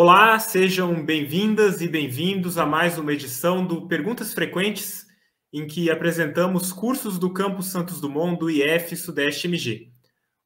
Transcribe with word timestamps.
Olá, 0.00 0.38
sejam 0.38 1.04
bem-vindas 1.04 1.80
e 1.80 1.88
bem-vindos 1.88 2.56
a 2.56 2.64
mais 2.64 2.96
uma 2.98 3.12
edição 3.12 3.66
do 3.66 3.88
Perguntas 3.88 4.32
Frequentes, 4.32 5.04
em 5.52 5.66
que 5.66 5.90
apresentamos 5.90 6.72
cursos 6.72 7.18
do 7.18 7.32
Campus 7.32 7.66
Santos 7.66 8.00
Dumont 8.00 8.38
do 8.38 8.48
IF 8.48 8.94
Sudeste 8.94 9.48
MG. 9.48 9.90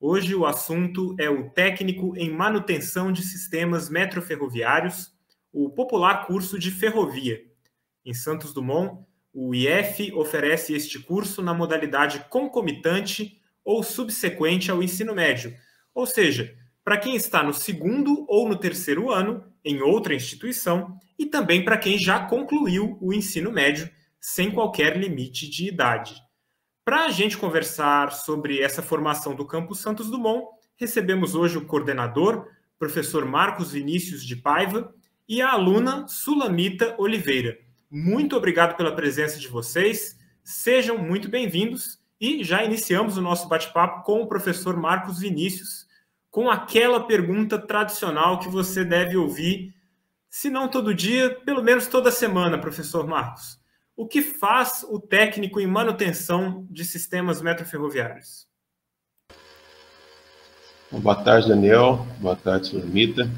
Hoje 0.01 0.35
o 0.35 0.47
assunto 0.47 1.15
é 1.19 1.29
o 1.29 1.51
técnico 1.51 2.17
em 2.17 2.31
manutenção 2.31 3.13
de 3.13 3.21
sistemas 3.21 3.91
metroferroviários, 3.91 5.13
o 5.53 5.69
popular 5.69 6.27
curso 6.27 6.59
de 6.59 6.71
ferrovia. 6.71 7.39
Em 8.07 8.15
Santos 8.15 8.55
Dumont, 8.55 9.05
o 9.35 9.55
IF 9.55 10.15
oferece 10.15 10.73
este 10.73 10.99
curso 10.99 11.43
na 11.43 11.53
modalidade 11.53 12.25
concomitante 12.31 13.39
ou 13.63 13.83
subsequente 13.83 14.71
ao 14.71 14.83
ensino 14.83 15.15
médio, 15.15 15.55
ou 15.95 16.07
seja, 16.07 16.57
para 16.85 16.97
quem 16.97 17.15
está 17.15 17.43
no 17.43 17.53
segundo 17.53 18.25
ou 18.29 18.49
no 18.49 18.57
terceiro 18.57 19.11
ano 19.11 19.45
em 19.65 19.81
outra 19.81 20.15
instituição 20.15 20.99
e 21.19 21.27
também 21.27 21.65
para 21.65 21.79
quem 21.79 21.99
já 21.99 22.27
concluiu 22.27 22.99
o 23.01 23.13
ensino 23.13 23.53
médio 23.53 23.89
sem 24.21 24.51
qualquer 24.51 24.97
limite 24.97 25.49
de 25.49 25.69
idade. 25.69 26.15
Para 26.85 27.05
a 27.05 27.11
gente 27.11 27.39
conversar 27.39 28.11
sobre 28.11 28.61
essa 28.61 28.83
formação 28.83 29.35
do 29.35 29.47
Campus 29.47 29.79
Santos 29.79 30.11
Dumont, 30.11 30.47
recebemos 30.77 31.35
hoje 31.35 31.57
o 31.57 31.65
coordenador, 31.65 32.47
professor 32.79 33.25
Marcos 33.25 33.71
Vinícius 33.71 34.25
de 34.25 34.35
Paiva, 34.35 34.93
e 35.29 35.41
a 35.41 35.51
aluna 35.51 36.07
Sulamita 36.09 36.97
Oliveira. 36.99 37.57
Muito 37.89 38.37
obrigado 38.37 38.77
pela 38.77 38.95
presença 38.95 39.39
de 39.39 39.47
vocês, 39.47 40.19
sejam 40.43 40.99
muito 40.99 41.29
bem-vindos 41.29 42.01
e 42.21 42.43
já 42.43 42.65
iniciamos 42.65 43.17
o 43.17 43.23
nosso 43.23 43.49
bate-papo 43.49 44.03
com 44.03 44.21
o 44.21 44.27
professor 44.27 44.77
Marcos 44.77 45.21
Vinícius 45.21 45.87
com 46.33 46.51
aquela 46.51 47.07
pergunta 47.07 47.59
tradicional 47.59 48.39
que 48.39 48.49
você 48.49 48.83
deve 48.83 49.19
ouvir, 49.19 49.75
se 50.31 50.49
não 50.49 50.67
todo 50.67 50.95
dia, 50.95 51.39
pelo 51.45 51.63
menos 51.63 51.87
toda 51.87 52.11
semana, 52.11 52.57
professor 52.57 53.07
Marcos. 53.07 53.61
O 53.95 54.09
que 54.09 54.23
faz 54.23 54.83
o 54.89 54.99
técnico 54.99 55.61
em 55.61 55.67
manutenção 55.67 56.67
de 56.71 56.87
sistemas 56.87 57.43
metroferroviários? 57.43 58.47
Boa 60.91 61.23
tarde, 61.23 61.49
Daniel. 61.49 62.07
Boa 62.19 62.35
tarde, 62.35 62.69
Sulamita. 62.69 63.31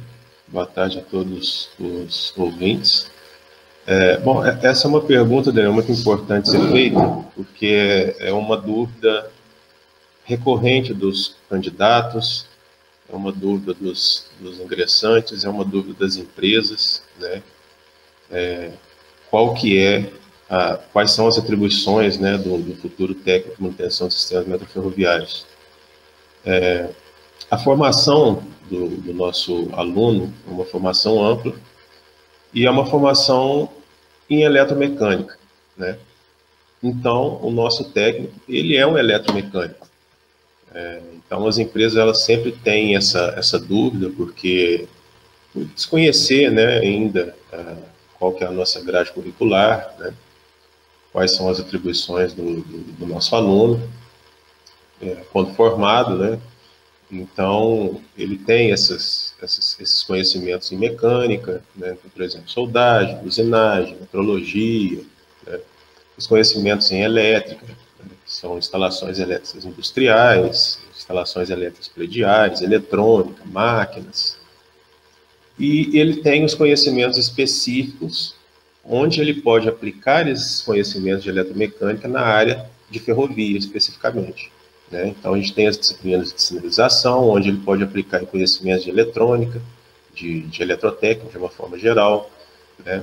Boa 0.46 0.66
tarde 0.66 1.00
a 1.00 1.02
todos 1.02 1.70
os 1.80 2.32
ouvintes. 2.36 3.10
É, 3.88 4.18
bom, 4.18 4.46
é, 4.46 4.56
essa 4.62 4.86
é 4.86 4.88
uma 4.88 5.00
pergunta, 5.00 5.50
Daniel, 5.50 5.72
muito 5.72 5.90
importante 5.90 6.48
ser 6.48 6.60
feita, 6.70 7.00
porque 7.34 8.14
é 8.20 8.32
uma 8.32 8.56
dúvida 8.56 9.32
recorrente 10.24 10.94
dos 10.94 11.36
candidatos, 11.50 12.53
é 13.08 13.14
uma 13.14 13.32
dúvida 13.32 13.74
dos, 13.74 14.26
dos 14.40 14.58
ingressantes, 14.58 15.44
é 15.44 15.48
uma 15.48 15.64
dúvida 15.64 16.04
das 16.04 16.16
empresas, 16.16 17.02
né? 17.18 17.42
É, 18.30 18.72
qual 19.30 19.54
que 19.54 19.78
é, 19.78 20.10
a, 20.48 20.76
quais 20.92 21.10
são 21.10 21.26
as 21.26 21.38
atribuições, 21.38 22.18
né, 22.18 22.36
do, 22.38 22.58
do 22.58 22.76
futuro 22.76 23.14
técnico 23.14 23.56
de 23.56 23.62
manutenção 23.62 24.08
de 24.08 24.14
sistemas 24.14 24.46
metroferroviários. 24.46 25.46
É, 26.44 26.90
a 27.50 27.58
formação 27.58 28.42
do, 28.70 28.88
do 28.88 29.12
nosso 29.12 29.68
aluno 29.72 30.32
é 30.46 30.50
uma 30.50 30.64
formação 30.64 31.24
ampla 31.24 31.54
e 32.52 32.66
é 32.66 32.70
uma 32.70 32.86
formação 32.86 33.70
em 34.28 34.42
eletromecânica, 34.42 35.38
né? 35.76 35.98
Então, 36.82 37.38
o 37.42 37.50
nosso 37.50 37.90
técnico, 37.90 38.34
ele 38.48 38.76
é 38.76 38.86
um 38.86 38.98
eletromecânico. 38.98 39.88
É, 40.74 41.00
então, 41.14 41.46
as 41.46 41.56
empresas 41.56 41.96
elas 41.96 42.24
sempre 42.24 42.50
têm 42.50 42.96
essa, 42.96 43.32
essa 43.36 43.58
dúvida, 43.60 44.10
porque 44.10 44.88
desconhecer 45.54 46.50
né, 46.50 46.78
ainda 46.78 47.34
uh, 47.52 47.82
qual 48.18 48.32
que 48.32 48.42
é 48.42 48.46
a 48.48 48.50
nossa 48.50 48.82
grade 48.82 49.12
curricular, 49.12 49.94
né, 50.00 50.12
quais 51.12 51.30
são 51.30 51.48
as 51.48 51.60
atribuições 51.60 52.32
do, 52.34 52.60
do, 52.60 52.78
do 52.92 53.06
nosso 53.06 53.36
aluno, 53.36 53.88
é, 55.00 55.22
quando 55.32 55.54
formado, 55.54 56.16
né, 56.16 56.40
então 57.08 58.00
ele 58.18 58.36
tem 58.36 58.72
essas, 58.72 59.36
essas, 59.40 59.78
esses 59.78 60.02
conhecimentos 60.02 60.72
em 60.72 60.76
mecânica, 60.76 61.62
né, 61.76 61.96
por 62.12 62.20
exemplo, 62.20 62.50
soldagem, 62.50 63.20
usinagem, 63.24 63.96
metrologia, 64.00 65.04
né, 65.46 65.60
os 66.16 66.26
conhecimentos 66.26 66.90
em 66.90 67.02
elétrica, 67.02 67.64
são 68.44 68.58
instalações 68.58 69.18
elétricas 69.18 69.64
industriais, 69.64 70.78
instalações 70.94 71.48
elétricas 71.48 71.88
prediais, 71.88 72.60
eletrônica, 72.60 73.42
máquinas. 73.46 74.36
E 75.58 75.98
ele 75.98 76.16
tem 76.16 76.44
os 76.44 76.54
conhecimentos 76.54 77.16
específicos, 77.16 78.34
onde 78.84 79.18
ele 79.22 79.40
pode 79.40 79.66
aplicar 79.66 80.28
esses 80.28 80.60
conhecimentos 80.60 81.22
de 81.22 81.30
eletromecânica 81.30 82.06
na 82.06 82.20
área 82.20 82.68
de 82.90 82.98
ferrovia, 82.98 83.56
especificamente. 83.56 84.52
Né? 84.90 85.08
Então, 85.08 85.32
a 85.32 85.38
gente 85.38 85.54
tem 85.54 85.66
as 85.66 85.78
disciplinas 85.78 86.30
de 86.30 86.42
sinalização, 86.42 87.30
onde 87.30 87.48
ele 87.48 87.60
pode 87.60 87.82
aplicar 87.82 88.26
conhecimentos 88.26 88.84
de 88.84 88.90
eletrônica, 88.90 89.58
de, 90.14 90.42
de 90.42 90.62
eletrotécnica, 90.62 91.30
de 91.30 91.38
uma 91.38 91.48
forma 91.48 91.78
geral, 91.78 92.30
né? 92.84 93.02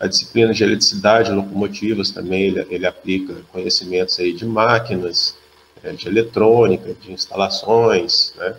A 0.00 0.06
disciplina 0.06 0.54
de 0.54 0.64
eletricidade, 0.64 1.30
locomotivas 1.30 2.10
também, 2.10 2.44
ele, 2.44 2.66
ele 2.70 2.86
aplica 2.86 3.34
conhecimentos 3.52 4.18
aí 4.18 4.32
de 4.32 4.46
máquinas, 4.46 5.36
é, 5.84 5.92
de 5.92 6.08
eletrônica, 6.08 6.94
de 6.94 7.12
instalações, 7.12 8.32
né? 8.38 8.56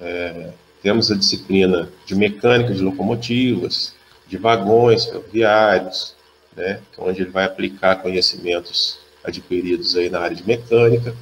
É, 0.00 0.50
temos 0.82 1.10
a 1.10 1.14
disciplina 1.14 1.90
de 2.06 2.14
mecânica 2.14 2.72
de 2.72 2.80
locomotivas, 2.80 3.94
de 4.26 4.38
vagões 4.38 5.04
ferroviários, 5.04 6.16
né? 6.56 6.80
É 6.96 7.02
onde 7.02 7.20
ele 7.20 7.30
vai 7.30 7.44
aplicar 7.44 7.96
conhecimentos 7.96 8.98
adquiridos 9.22 9.94
aí 9.94 10.08
na 10.08 10.20
área 10.20 10.36
de 10.36 10.46
mecânica. 10.46 11.14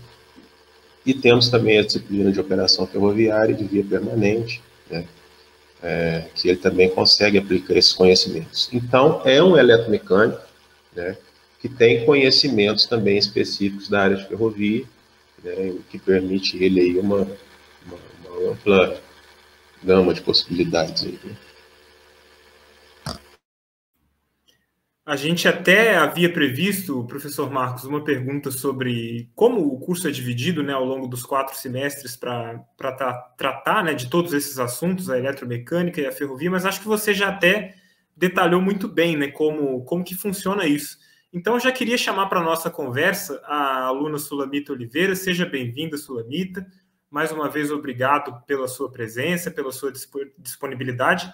E 1.04 1.12
temos 1.12 1.48
também 1.48 1.78
a 1.78 1.82
disciplina 1.82 2.30
de 2.30 2.38
operação 2.38 2.86
ferroviária 2.86 3.52
e 3.52 3.56
de 3.56 3.64
via 3.64 3.84
permanente? 3.84 4.62
É, 5.84 6.24
que 6.34 6.48
ele 6.48 6.56
também 6.56 6.88
consegue 6.88 7.36
aplicar 7.36 7.76
esses 7.76 7.92
conhecimentos. 7.92 8.70
Então, 8.72 9.20
é 9.24 9.42
um 9.42 9.56
eletromecânico, 9.56 10.40
né, 10.96 11.16
que 11.60 11.68
tem 11.68 12.06
conhecimentos 12.06 12.86
também 12.86 13.18
específicos 13.18 13.88
da 13.88 14.02
área 14.02 14.16
de 14.16 14.26
ferrovia, 14.26 14.84
né, 15.42 15.52
o 15.70 15.82
que 15.90 15.98
permite 15.98 16.62
ele 16.62 16.80
aí 16.80 16.98
uma, 16.98 17.28
uma, 17.86 17.98
uma 18.24 18.50
ampla 18.50 18.98
gama 19.82 20.14
de 20.14 20.22
possibilidades. 20.22 21.04
Aí, 21.04 21.18
né? 21.22 21.36
A 25.06 25.16
gente 25.16 25.46
até 25.46 25.96
havia 25.96 26.32
previsto, 26.32 27.04
professor 27.04 27.50
Marcos, 27.50 27.84
uma 27.84 28.02
pergunta 28.02 28.50
sobre 28.50 29.30
como 29.34 29.60
o 29.60 29.78
curso 29.78 30.08
é 30.08 30.10
dividido 30.10 30.62
né, 30.62 30.72
ao 30.72 30.84
longo 30.84 31.06
dos 31.06 31.22
quatro 31.22 31.54
semestres 31.54 32.16
para 32.16 32.58
tra 32.78 33.12
tratar 33.36 33.84
né, 33.84 33.92
de 33.92 34.08
todos 34.08 34.32
esses 34.32 34.58
assuntos, 34.58 35.10
a 35.10 35.18
eletromecânica 35.18 36.00
e 36.00 36.06
a 36.06 36.12
ferrovia, 36.12 36.50
mas 36.50 36.64
acho 36.64 36.80
que 36.80 36.86
você 36.86 37.12
já 37.12 37.28
até 37.28 37.74
detalhou 38.16 38.62
muito 38.62 38.88
bem 38.88 39.14
né, 39.14 39.28
como, 39.28 39.84
como 39.84 40.02
que 40.02 40.14
funciona 40.14 40.66
isso. 40.66 40.98
Então, 41.30 41.54
eu 41.54 41.60
já 41.60 41.70
queria 41.70 41.98
chamar 41.98 42.28
para 42.28 42.40
a 42.40 42.44
nossa 42.44 42.70
conversa 42.70 43.42
a 43.44 43.82
aluna 43.86 44.18
Sulamita 44.18 44.72
Oliveira. 44.72 45.14
Seja 45.14 45.44
bem-vinda, 45.44 45.98
Sulamita. 45.98 46.66
Mais 47.10 47.30
uma 47.30 47.50
vez, 47.50 47.70
obrigado 47.70 48.40
pela 48.46 48.68
sua 48.68 48.90
presença, 48.90 49.50
pela 49.50 49.70
sua 49.70 49.92
disponibilidade. 50.38 51.30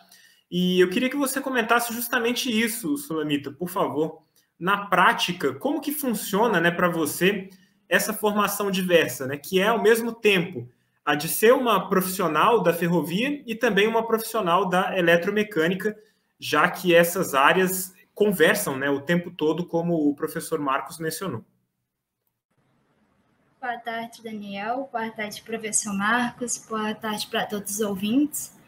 E 0.50 0.80
eu 0.80 0.90
queria 0.90 1.08
que 1.08 1.16
você 1.16 1.40
comentasse 1.40 1.92
justamente 1.92 2.50
isso, 2.50 2.96
Sulamita, 2.96 3.52
por 3.52 3.68
favor. 3.68 4.22
Na 4.58 4.86
prática, 4.86 5.54
como 5.54 5.80
que 5.80 5.92
funciona, 5.92 6.60
né, 6.60 6.70
para 6.70 6.88
você 6.88 7.48
essa 7.88 8.12
formação 8.12 8.70
diversa, 8.70 9.26
né, 9.26 9.36
que 9.36 9.60
é 9.60 9.68
ao 9.68 9.82
mesmo 9.82 10.12
tempo 10.12 10.68
a 11.04 11.14
de 11.14 11.28
ser 11.28 11.52
uma 11.52 11.88
profissional 11.88 12.62
da 12.62 12.72
ferrovia 12.72 13.42
e 13.46 13.54
também 13.54 13.86
uma 13.86 14.06
profissional 14.06 14.68
da 14.68 14.96
eletromecânica, 14.96 15.96
já 16.38 16.68
que 16.68 16.94
essas 16.94 17.34
áreas 17.34 17.94
conversam, 18.14 18.76
né, 18.76 18.90
o 18.90 19.00
tempo 19.00 19.30
todo, 19.30 19.64
como 19.64 20.08
o 20.08 20.14
professor 20.14 20.58
Marcos 20.58 20.98
mencionou. 20.98 21.44
Boa 23.60 23.78
tarde, 23.78 24.22
Daniel. 24.22 24.88
Boa 24.90 25.10
tarde, 25.10 25.42
professor 25.42 25.92
Marcos. 25.92 26.58
Boa 26.68 26.94
tarde 26.94 27.26
para 27.26 27.46
todos 27.46 27.72
os 27.72 27.80
ouvintes. 27.80 28.58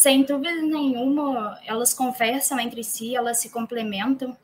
Sem 0.00 0.22
dúvida 0.22 0.62
nenhuma, 0.62 1.60
elas 1.62 1.92
conversam 1.92 2.58
entre 2.58 2.82
si, 2.82 3.14
elas 3.14 3.36
se 3.36 3.50
complementam. 3.50 4.34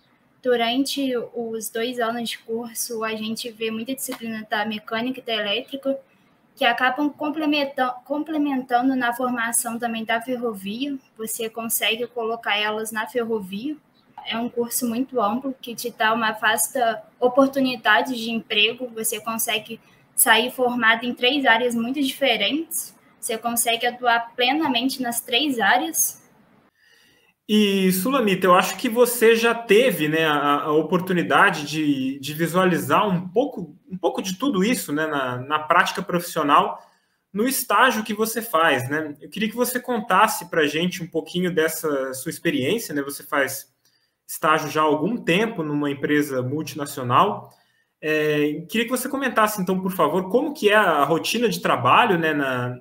Durante 0.42 1.16
os 1.34 1.70
dois 1.70 1.98
anos 1.98 2.28
de 2.28 2.38
curso, 2.40 3.02
a 3.02 3.16
gente 3.16 3.50
vê 3.50 3.70
muita 3.70 3.94
disciplina 3.94 4.46
da 4.50 4.66
mecânica 4.66 5.18
e 5.18 5.22
da 5.22 5.32
elétrica, 5.32 5.98
que 6.54 6.62
acabam 6.62 7.08
complementando, 7.08 7.94
complementando 8.04 8.94
na 8.94 9.14
formação 9.14 9.78
também 9.78 10.04
da 10.04 10.20
ferrovia. 10.20 10.98
Você 11.16 11.48
consegue 11.48 12.06
colocar 12.06 12.58
elas 12.58 12.92
na 12.92 13.06
ferrovia. 13.06 13.78
É 14.26 14.36
um 14.36 14.50
curso 14.50 14.86
muito 14.86 15.18
amplo 15.22 15.56
que 15.58 15.74
te 15.74 15.88
dá 15.88 16.12
uma 16.12 16.32
vasta 16.32 17.02
oportunidade 17.18 18.14
de 18.14 18.30
emprego. 18.30 18.90
Você 18.94 19.20
consegue 19.20 19.80
sair 20.14 20.50
formado 20.50 21.06
em 21.06 21.14
três 21.14 21.46
áreas 21.46 21.74
muito 21.74 22.02
diferentes 22.02 22.94
você 23.20 23.38
consegue 23.38 23.86
atuar 23.86 24.34
plenamente 24.34 25.02
nas 25.02 25.20
três 25.20 25.58
áreas? 25.58 26.26
E, 27.48 27.92
Sulamita, 27.92 28.46
eu 28.46 28.54
acho 28.54 28.76
que 28.76 28.88
você 28.88 29.36
já 29.36 29.54
teve 29.54 30.08
né, 30.08 30.26
a, 30.26 30.62
a 30.62 30.72
oportunidade 30.72 31.64
de, 31.64 32.18
de, 32.18 32.34
visualizar 32.34 33.08
um 33.08 33.28
pouco, 33.28 33.76
um 33.88 33.96
pouco 33.96 34.20
de 34.20 34.36
tudo 34.36 34.64
isso 34.64 34.92
né, 34.92 35.06
na, 35.06 35.38
na, 35.38 35.58
prática 35.60 36.02
profissional 36.02 36.82
no 37.32 37.46
estágio 37.46 38.02
que 38.02 38.12
você 38.12 38.42
faz. 38.42 38.88
Né? 38.90 39.14
Eu 39.20 39.30
queria 39.30 39.48
que 39.48 39.54
você 39.54 39.78
contasse 39.78 40.50
para 40.50 40.62
a 40.62 40.66
gente 40.66 41.04
um 41.04 41.06
pouquinho 41.06 41.54
dessa 41.54 42.12
sua 42.14 42.30
experiência. 42.30 42.92
Né? 42.92 43.00
Você 43.02 43.22
faz 43.22 43.72
estágio 44.26 44.68
já 44.68 44.80
há 44.80 44.84
algum 44.84 45.16
tempo 45.16 45.62
numa 45.62 45.88
empresa 45.88 46.42
multinacional. 46.42 47.52
É, 48.00 48.64
queria 48.68 48.86
que 48.86 48.90
você 48.90 49.08
comentasse, 49.08 49.62
então, 49.62 49.80
por 49.80 49.92
favor, 49.92 50.28
como 50.30 50.52
que 50.52 50.68
é 50.68 50.74
a 50.74 51.04
rotina 51.04 51.48
de 51.48 51.60
trabalho 51.60 52.18
né, 52.18 52.34
na, 52.34 52.80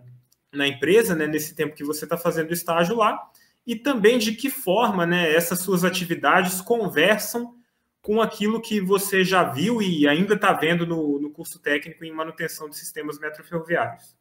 na 0.55 0.67
empresa, 0.67 1.15
né, 1.15 1.27
nesse 1.27 1.53
tempo 1.53 1.75
que 1.75 1.83
você 1.83 2.05
está 2.05 2.17
fazendo 2.17 2.53
estágio 2.53 2.95
lá, 2.95 3.29
e 3.65 3.75
também 3.75 4.17
de 4.17 4.33
que 4.33 4.49
forma 4.49 5.05
né, 5.05 5.33
essas 5.33 5.59
suas 5.59 5.83
atividades 5.83 6.61
conversam 6.61 7.55
com 8.01 8.21
aquilo 8.21 8.61
que 8.61 8.79
você 8.79 9.23
já 9.23 9.43
viu 9.43 9.81
e 9.81 10.07
ainda 10.07 10.35
está 10.35 10.53
vendo 10.53 10.85
no, 10.85 11.19
no, 11.19 11.31
curso 11.31 11.59
técnico 11.59 12.05
em 12.05 12.11
manutenção 12.11 12.69
de 12.69 12.77
sistemas 12.77 13.17
metroferroviários. 13.17 14.15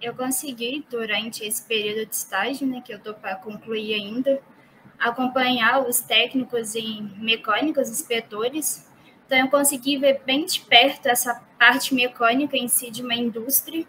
Eu 0.00 0.14
consegui, 0.14 0.86
durante 0.88 1.44
esse 1.44 1.66
período 1.66 2.06
de 2.06 2.14
estágio, 2.14 2.68
né, 2.68 2.80
que 2.80 2.92
eu 2.92 2.98
estou 2.98 3.14
para 3.14 3.34
concluir 3.34 3.94
ainda, 3.94 4.40
acompanhar 4.96 5.88
os 5.88 6.00
técnicos 6.00 6.76
em 6.76 7.12
mecânicos, 7.18 7.88
inspetores. 7.90 8.87
Então, 9.28 9.38
eu 9.40 9.48
consegui 9.48 9.98
ver 9.98 10.22
bem 10.24 10.46
de 10.46 10.58
perto 10.62 11.04
essa 11.04 11.34
parte 11.58 11.94
mecânica 11.94 12.56
em 12.56 12.66
si 12.66 12.90
de 12.90 13.02
uma 13.02 13.14
indústria. 13.14 13.86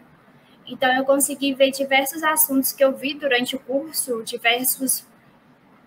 Então, 0.68 0.94
eu 0.94 1.06
consegui 1.06 1.54
ver 1.54 1.72
diversos 1.72 2.22
assuntos 2.24 2.74
que 2.74 2.84
eu 2.84 2.94
vi 2.94 3.14
durante 3.14 3.56
o 3.56 3.60
curso, 3.60 4.22
diversos 4.22 5.08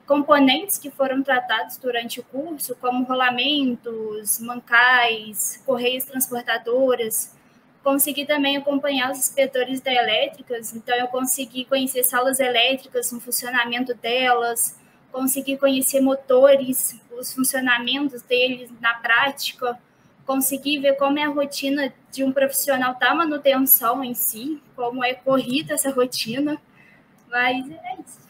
componentes 0.07 0.79
que 0.79 0.91
foram 0.91 1.23
tratados 1.23 1.77
durante 1.77 2.19
o 2.19 2.23
curso, 2.23 2.75
como 2.77 3.05
rolamentos, 3.05 4.39
mancais, 4.41 5.63
correias 5.67 6.07
transportadoras. 6.07 7.37
Consegui 7.85 8.25
também 8.25 8.57
acompanhar 8.57 9.13
os 9.13 9.19
inspetores 9.19 9.83
da 9.83 9.93
elétricas, 9.93 10.75
então 10.75 10.97
eu 10.97 11.09
consegui 11.09 11.67
conhecer 11.67 12.05
salas 12.05 12.41
elétricas, 12.41 13.13
o 13.13 13.21
funcionamento 13.21 13.93
delas, 13.93 14.81
consegui 15.13 15.57
conhecer 15.57 16.01
motores, 16.01 17.01
os 17.19 17.33
funcionamentos 17.33 18.23
deles 18.23 18.71
na 18.81 18.95
prática 18.95 19.79
conseguir 20.25 20.81
ver 20.81 20.97
como 20.97 21.19
é 21.19 21.25
a 21.25 21.29
rotina 21.29 21.93
de 22.11 22.25
um 22.25 22.33
profissional 22.33 22.99
da 22.99 23.15
manutenção 23.15 24.03
em 24.03 24.15
si, 24.15 24.63
como 24.75 25.05
é 25.05 25.15
corrida 25.15 25.75
essa 25.75 25.91
rotina, 25.91 26.61
mas 27.29 27.71
é 27.71 27.95
isso. 28.01 28.23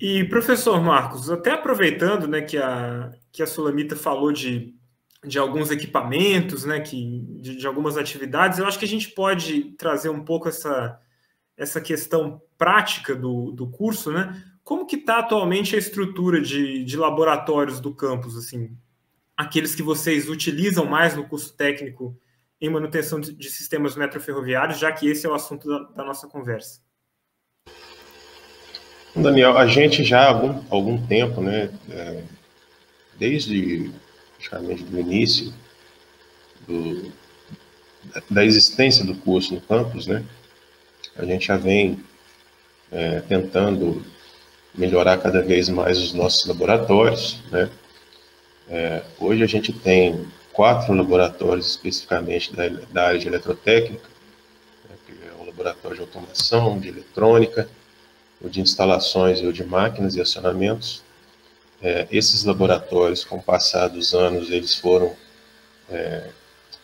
E 0.00 0.24
professor 0.24 0.82
Marcos, 0.82 1.30
até 1.30 1.52
aproveitando, 1.52 2.26
né, 2.26 2.42
que 2.42 2.58
a 2.58 3.12
que 3.32 3.42
a 3.42 3.46
Sulamita 3.46 3.96
falou 3.96 4.30
de, 4.30 4.74
de 5.24 5.38
alguns 5.38 5.70
equipamentos, 5.70 6.64
né, 6.64 6.80
que 6.80 7.24
de, 7.40 7.56
de 7.56 7.66
algumas 7.66 7.96
atividades, 7.96 8.58
eu 8.58 8.66
acho 8.66 8.78
que 8.78 8.84
a 8.84 8.88
gente 8.88 9.08
pode 9.10 9.74
trazer 9.78 10.10
um 10.10 10.22
pouco 10.22 10.48
essa 10.48 11.00
essa 11.62 11.80
questão 11.80 12.42
prática 12.58 13.14
do, 13.14 13.52
do 13.52 13.68
curso, 13.68 14.10
né? 14.12 14.42
Como 14.64 14.86
que 14.86 14.96
está 14.96 15.18
atualmente 15.18 15.74
a 15.74 15.78
estrutura 15.78 16.40
de, 16.40 16.84
de 16.84 16.96
laboratórios 16.96 17.80
do 17.80 17.94
campus, 17.94 18.36
assim, 18.36 18.76
aqueles 19.36 19.74
que 19.74 19.82
vocês 19.82 20.28
utilizam 20.28 20.84
mais 20.84 21.16
no 21.16 21.26
curso 21.26 21.54
técnico 21.54 22.16
em 22.60 22.68
manutenção 22.68 23.20
de, 23.20 23.32
de 23.32 23.50
sistemas 23.50 23.96
metroferroviários, 23.96 24.78
já 24.78 24.92
que 24.92 25.08
esse 25.08 25.26
é 25.26 25.28
o 25.28 25.34
assunto 25.34 25.68
da, 25.68 25.78
da 25.96 26.04
nossa 26.04 26.28
conversa? 26.28 26.80
Daniel, 29.14 29.56
a 29.56 29.66
gente 29.66 30.02
já 30.02 30.22
há 30.22 30.28
algum, 30.28 30.64
algum 30.70 31.06
tempo, 31.06 31.40
né, 31.40 31.70
é, 31.90 32.24
desde 33.18 33.92
praticamente 34.36 34.84
do 34.84 34.98
início 34.98 35.52
do, 36.66 37.12
da 38.30 38.44
existência 38.44 39.04
do 39.04 39.14
curso 39.16 39.54
no 39.54 39.60
campus, 39.60 40.06
né, 40.06 40.24
a 41.16 41.24
gente 41.24 41.46
já 41.46 41.56
vem 41.56 42.02
é, 42.90 43.20
tentando 43.20 44.04
melhorar 44.74 45.18
cada 45.18 45.42
vez 45.42 45.68
mais 45.68 45.98
os 45.98 46.12
nossos 46.12 46.46
laboratórios. 46.46 47.38
Né? 47.50 47.70
É, 48.68 49.02
hoje 49.20 49.42
a 49.42 49.46
gente 49.46 49.72
tem 49.72 50.26
quatro 50.52 50.92
laboratórios 50.94 51.66
especificamente 51.68 52.54
da, 52.54 52.68
da 52.68 53.06
área 53.08 53.18
de 53.18 53.26
eletrotécnica, 53.26 54.08
né, 54.88 54.96
que 55.06 55.12
é 55.12 55.42
o 55.42 55.46
laboratório 55.46 55.96
de 55.96 56.02
automação, 56.02 56.78
de 56.78 56.88
eletrônica, 56.88 57.68
o 58.40 58.48
de 58.48 58.60
instalações 58.60 59.40
e 59.40 59.46
o 59.46 59.52
de 59.52 59.64
máquinas 59.64 60.14
e 60.14 60.20
acionamentos. 60.20 61.02
É, 61.82 62.06
esses 62.12 62.44
laboratórios, 62.44 63.24
com 63.24 63.36
o 63.36 63.42
passar 63.42 63.88
dos 63.88 64.14
anos, 64.14 64.50
eles 64.50 64.74
foram 64.74 65.16
é, 65.90 66.28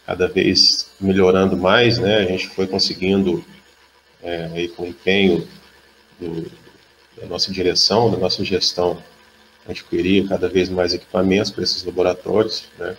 cada 0.06 0.26
vez 0.26 0.90
melhorando 1.00 1.56
mais, 1.56 1.98
né? 1.98 2.18
A 2.18 2.24
gente 2.24 2.48
foi 2.48 2.66
conseguindo, 2.66 3.44
é, 4.22 4.50
aí, 4.52 4.68
com 4.68 4.84
o 4.84 4.86
empenho 4.86 5.46
do, 6.20 6.50
da 7.16 7.26
nossa 7.26 7.52
direção, 7.52 8.10
da 8.10 8.16
nossa 8.16 8.44
gestão, 8.44 9.02
adquirir 9.68 10.28
cada 10.28 10.48
vez 10.48 10.68
mais 10.68 10.94
equipamentos 10.94 11.50
para 11.50 11.62
esses 11.62 11.84
laboratórios. 11.84 12.64
Né? 12.78 12.96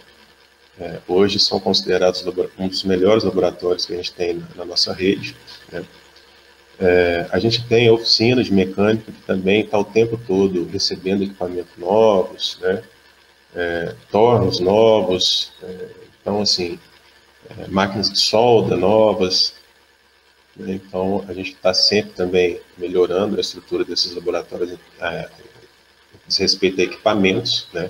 É, 0.79 0.99
hoje 1.07 1.39
são 1.39 1.59
considerados 1.59 2.23
um 2.57 2.67
dos 2.67 2.83
melhores 2.83 3.23
laboratórios 3.23 3.85
que 3.85 3.93
a 3.93 3.97
gente 3.97 4.13
tem 4.13 4.35
na, 4.35 4.47
na 4.57 4.65
nossa 4.65 4.93
rede. 4.93 5.35
Né? 5.71 5.83
É, 6.79 7.27
a 7.31 7.39
gente 7.39 7.67
tem 7.67 7.89
oficina 7.89 8.41
de 8.41 8.53
mecânica 8.53 9.11
que 9.11 9.21
também 9.23 9.61
está 9.61 9.77
o 9.77 9.83
tempo 9.83 10.17
todo 10.25 10.65
recebendo 10.65 11.23
equipamentos 11.23 11.73
novos, 11.77 12.57
né? 12.61 12.81
É, 13.53 13.95
tornos 14.09 14.59
novos, 14.59 15.51
é, 15.61 15.87
então 16.21 16.41
assim, 16.41 16.79
é, 17.49 17.67
máquinas 17.67 18.09
de 18.09 18.19
solda 18.19 18.77
novas? 18.77 19.55
Então, 20.67 21.23
a 21.27 21.33
gente 21.33 21.53
está 21.53 21.73
sempre 21.73 22.11
também 22.11 22.59
melhorando 22.77 23.37
a 23.37 23.39
estrutura 23.39 23.85
desses 23.85 24.13
laboratórios 24.13 24.77
é, 24.99 25.29
diz 26.27 26.37
respeito 26.37 26.81
a 26.81 26.83
equipamentos. 26.83 27.67
Né? 27.73 27.89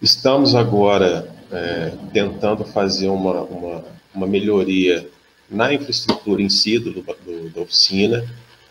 Estamos 0.00 0.54
agora 0.54 1.28
é, 1.50 1.92
tentando 2.12 2.64
fazer 2.64 3.08
uma, 3.08 3.42
uma, 3.42 3.84
uma, 4.14 4.26
melhoria 4.26 5.08
na 5.50 5.72
infraestrutura 5.72 6.40
em 6.40 6.48
si 6.48 6.78
do, 6.78 6.92
do, 6.92 7.50
da 7.50 7.60
oficina, 7.60 8.20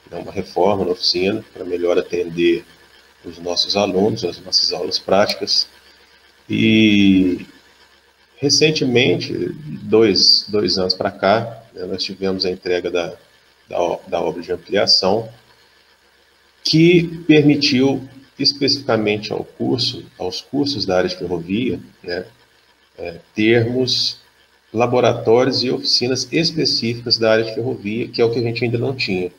né? 0.09 0.17
uma 0.17 0.31
reforma 0.31 0.85
na 0.85 0.91
oficina 0.91 1.43
para 1.53 1.65
melhor 1.65 1.97
atender 1.97 2.63
os 3.25 3.39
nossos 3.39 3.75
alunos, 3.75 4.23
as 4.23 4.39
nossas 4.39 4.71
aulas 4.71 4.99
práticas. 4.99 5.67
E 6.49 7.45
recentemente, 8.37 9.33
dois, 9.83 10.45
dois 10.49 10.77
anos 10.77 10.93
para 10.93 11.11
cá, 11.11 11.41
né, 11.41 11.62
nós 11.75 12.03
tivemos 12.03 12.45
a 12.45 12.51
entrega 12.51 12.89
da, 12.89 13.13
da, 13.67 13.99
da 14.07 14.21
obra 14.21 14.41
de 14.41 14.51
ampliação, 14.51 15.29
que 16.63 17.23
permitiu 17.27 18.07
especificamente 18.37 19.31
ao 19.31 19.43
curso, 19.43 20.05
aos 20.17 20.41
cursos 20.41 20.85
da 20.85 20.97
área 20.97 21.09
de 21.09 21.15
ferrovia, 21.15 21.79
né, 22.01 22.25
é, 22.97 23.19
termos 23.35 24.19
laboratórios 24.73 25.63
e 25.63 25.69
oficinas 25.69 26.27
específicas 26.31 27.17
da 27.17 27.31
área 27.31 27.45
de 27.45 27.53
ferrovia, 27.53 28.07
que 28.07 28.21
é 28.21 28.25
o 28.25 28.31
que 28.31 28.39
a 28.39 28.41
gente 28.41 28.63
ainda 28.63 28.77
não 28.77 28.95
tinha. 28.95 29.31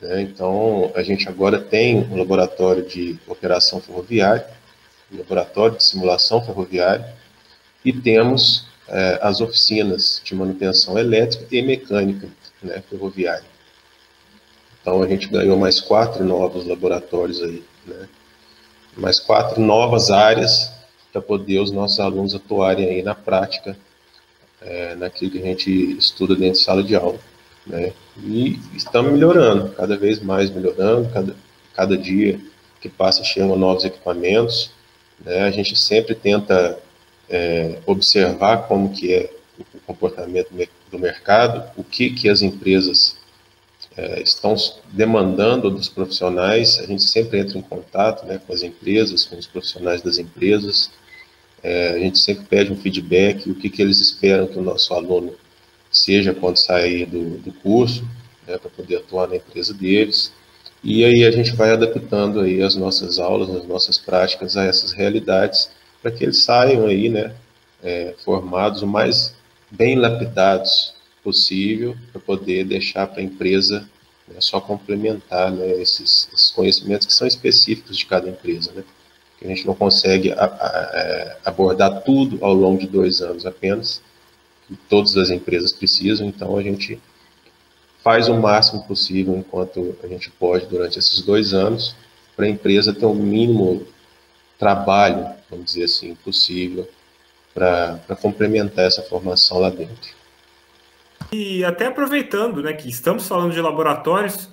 Né? 0.00 0.22
Então, 0.22 0.92
a 0.94 1.02
gente 1.02 1.28
agora 1.28 1.58
tem 1.58 1.96
um 1.96 2.16
laboratório 2.16 2.86
de 2.86 3.18
operação 3.26 3.80
ferroviária, 3.80 4.46
um 5.10 5.18
laboratório 5.18 5.76
de 5.76 5.84
simulação 5.84 6.44
ferroviária, 6.44 7.14
e 7.84 7.92
temos 7.92 8.66
é, 8.88 9.18
as 9.22 9.40
oficinas 9.40 10.20
de 10.24 10.34
manutenção 10.34 10.98
elétrica 10.98 11.46
e 11.50 11.62
mecânica 11.62 12.28
né, 12.62 12.82
ferroviária. 12.88 13.44
Então 14.80 15.02
a 15.02 15.08
gente 15.08 15.28
ganhou 15.28 15.56
mais 15.56 15.80
quatro 15.80 16.24
novos 16.24 16.66
laboratórios 16.66 17.42
aí, 17.42 17.62
né, 17.86 18.08
mais 18.96 19.18
quatro 19.18 19.60
novas 19.60 20.10
áreas 20.10 20.72
para 21.12 21.20
poder 21.20 21.58
os 21.58 21.70
nossos 21.70 21.98
alunos 21.98 22.34
atuarem 22.34 22.88
aí 22.88 23.02
na 23.02 23.14
prática, 23.14 23.76
é, 24.62 24.94
naquilo 24.94 25.32
que 25.32 25.38
a 25.38 25.44
gente 25.44 25.70
estuda 25.98 26.34
dentro 26.34 26.58
de 26.58 26.64
sala 26.64 26.82
de 26.82 26.94
aula. 26.94 27.18
Né, 27.66 27.92
e 28.22 28.60
estamos 28.74 29.10
melhorando, 29.10 29.70
cada 29.70 29.96
vez 29.96 30.20
mais 30.20 30.50
melhorando, 30.50 31.08
cada, 31.08 31.34
cada 31.74 31.98
dia 31.98 32.38
que 32.80 32.88
passa 32.88 33.24
chegam 33.24 33.56
novos 33.56 33.84
equipamentos, 33.84 34.70
né, 35.24 35.40
a 35.42 35.50
gente 35.50 35.74
sempre 35.74 36.14
tenta 36.14 36.78
é, 37.28 37.78
observar 37.86 38.68
como 38.68 38.92
que 38.92 39.12
é 39.12 39.30
o 39.58 39.80
comportamento 39.80 40.48
do 40.90 40.98
mercado, 40.98 41.70
o 41.76 41.82
que, 41.82 42.10
que 42.10 42.28
as 42.28 42.42
empresas 42.42 43.16
é, 43.96 44.22
estão 44.22 44.54
demandando 44.92 45.70
dos 45.70 45.88
profissionais, 45.88 46.78
a 46.78 46.86
gente 46.86 47.02
sempre 47.02 47.38
entra 47.38 47.58
em 47.58 47.62
contato 47.62 48.26
né, 48.26 48.40
com 48.46 48.52
as 48.52 48.62
empresas, 48.62 49.24
com 49.24 49.36
os 49.36 49.46
profissionais 49.46 50.02
das 50.02 50.18
empresas, 50.18 50.90
é, 51.62 51.90
a 51.90 51.98
gente 51.98 52.18
sempre 52.18 52.44
pede 52.44 52.72
um 52.72 52.76
feedback, 52.76 53.50
o 53.50 53.54
que, 53.54 53.70
que 53.70 53.80
eles 53.80 54.00
esperam 54.00 54.46
que 54.46 54.58
o 54.58 54.62
nosso 54.62 54.92
aluno 54.92 55.34
seja 55.90 56.34
quando 56.34 56.58
sair 56.58 57.06
do, 57.06 57.38
do 57.38 57.52
curso, 57.52 58.04
né, 58.46 58.58
para 58.58 58.70
poder 58.70 58.96
atuar 58.96 59.28
na 59.28 59.36
empresa 59.36 59.72
deles. 59.72 60.32
E 60.84 61.04
aí 61.04 61.24
a 61.24 61.30
gente 61.30 61.56
vai 61.56 61.70
adaptando 61.70 62.40
aí 62.40 62.62
as 62.62 62.76
nossas 62.76 63.18
aulas, 63.18 63.50
as 63.50 63.66
nossas 63.66 63.98
práticas 63.98 64.56
a 64.56 64.64
essas 64.64 64.92
realidades, 64.92 65.70
para 66.02 66.10
que 66.10 66.24
eles 66.24 66.42
saiam 66.42 66.86
aí, 66.86 67.08
né, 67.08 67.34
é, 67.82 68.14
formados 68.24 68.82
o 68.82 68.86
mais 68.86 69.34
bem 69.70 69.96
lapidados 69.96 70.94
possível, 71.22 71.96
para 72.12 72.20
poder 72.20 72.64
deixar 72.64 73.06
para 73.06 73.20
a 73.20 73.24
empresa 73.24 73.88
né, 74.28 74.36
só 74.40 74.60
complementar 74.60 75.50
né, 75.50 75.80
esses, 75.80 76.28
esses, 76.32 76.50
conhecimentos 76.50 77.06
que 77.06 77.12
são 77.12 77.26
específicos 77.26 77.96
de 77.96 78.06
cada 78.06 78.28
empresa, 78.28 78.72
né? 78.72 78.84
Que 79.38 79.44
a 79.44 79.48
gente 79.48 79.66
não 79.66 79.74
consegue 79.74 80.32
a, 80.32 80.44
a, 80.44 80.90
é, 80.94 81.36
abordar 81.44 82.02
tudo 82.02 82.42
ao 82.44 82.54
longo 82.54 82.80
de 82.80 82.86
dois 82.86 83.20
anos 83.20 83.44
apenas, 83.44 84.00
que 84.66 84.76
todas 84.88 85.16
as 85.16 85.30
empresas 85.30 85.72
precisam, 85.72 86.26
então 86.26 86.56
a 86.56 86.62
gente 86.62 86.98
faz 88.02 88.28
o 88.28 88.34
máximo 88.34 88.84
possível 88.84 89.36
enquanto 89.36 89.96
a 90.02 90.06
gente 90.06 90.30
pode 90.30 90.66
durante 90.66 90.98
esses 90.98 91.20
dois 91.22 91.52
anos 91.52 91.94
para 92.36 92.46
a 92.46 92.48
empresa 92.48 92.92
ter 92.92 93.04
o 93.04 93.10
um 93.10 93.14
mínimo 93.14 93.86
trabalho, 94.58 95.28
vamos 95.50 95.66
dizer 95.66 95.84
assim, 95.84 96.14
possível 96.16 96.88
para 97.54 97.98
complementar 98.20 98.84
essa 98.84 99.02
formação 99.02 99.58
lá 99.58 99.70
dentro. 99.70 100.14
E 101.32 101.64
até 101.64 101.86
aproveitando, 101.86 102.62
né, 102.62 102.72
que 102.72 102.88
estamos 102.88 103.26
falando 103.26 103.52
de 103.52 103.60
laboratórios, 103.60 104.50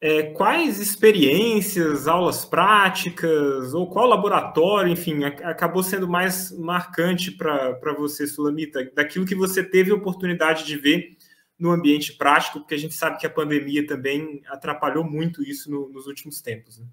é, 0.00 0.22
quais 0.22 0.80
experiências, 0.80 2.08
aulas 2.08 2.44
práticas, 2.44 3.74
ou 3.74 3.88
qual 3.88 4.06
laboratório, 4.06 4.90
enfim, 4.90 5.24
acabou 5.24 5.82
sendo 5.82 6.08
mais 6.08 6.50
marcante 6.58 7.30
para 7.30 7.94
você, 7.96 8.26
Sulamita, 8.26 8.90
daquilo 8.94 9.26
que 9.26 9.34
você 9.34 9.62
teve 9.62 9.92
a 9.92 9.94
oportunidade 9.94 10.64
de 10.64 10.76
ver 10.76 11.16
no 11.58 11.70
ambiente 11.70 12.14
prático, 12.14 12.60
porque 12.60 12.74
a 12.74 12.78
gente 12.78 12.94
sabe 12.94 13.18
que 13.18 13.26
a 13.26 13.30
pandemia 13.30 13.86
também 13.86 14.40
atrapalhou 14.46 15.04
muito 15.04 15.42
isso 15.42 15.70
no, 15.70 15.90
nos 15.90 16.06
últimos 16.06 16.40
tempos. 16.40 16.78
Né? 16.78 16.86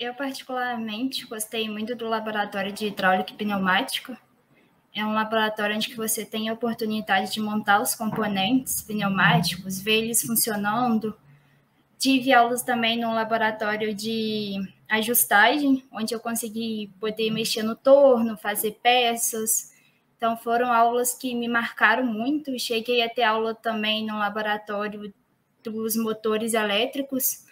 Eu, 0.00 0.14
particularmente, 0.14 1.26
gostei 1.26 1.68
muito 1.68 1.94
do 1.94 2.08
laboratório 2.08 2.72
de 2.72 2.86
hidráulica 2.86 3.34
e 3.34 3.36
pneumático, 3.36 4.16
é 4.94 5.04
um 5.04 5.12
laboratório 5.12 5.76
onde 5.76 5.94
você 5.94 6.24
tem 6.24 6.48
a 6.48 6.54
oportunidade 6.54 7.30
de 7.34 7.38
montar 7.38 7.82
os 7.82 7.94
componentes 7.94 8.80
pneumáticos, 8.80 9.78
ver 9.78 10.04
eles 10.04 10.22
funcionando. 10.22 11.14
Tive 11.98 12.32
aulas 12.32 12.62
também 12.62 12.98
no 12.98 13.12
laboratório 13.12 13.94
de 13.94 14.54
ajustagem, 14.88 15.84
onde 15.92 16.14
eu 16.14 16.18
consegui 16.18 16.90
poder 16.98 17.30
mexer 17.30 17.62
no 17.62 17.76
torno, 17.76 18.38
fazer 18.38 18.78
peças. 18.82 19.70
Então 20.16 20.34
foram 20.34 20.72
aulas 20.72 21.12
que 21.12 21.34
me 21.34 21.46
marcaram 21.46 22.06
muito. 22.06 22.58
Cheguei 22.58 23.02
a 23.02 23.08
ter 23.10 23.24
aula 23.24 23.54
também 23.54 24.06
no 24.06 24.18
laboratório 24.18 25.12
dos 25.62 25.94
motores 25.94 26.54
elétricos 26.54 27.49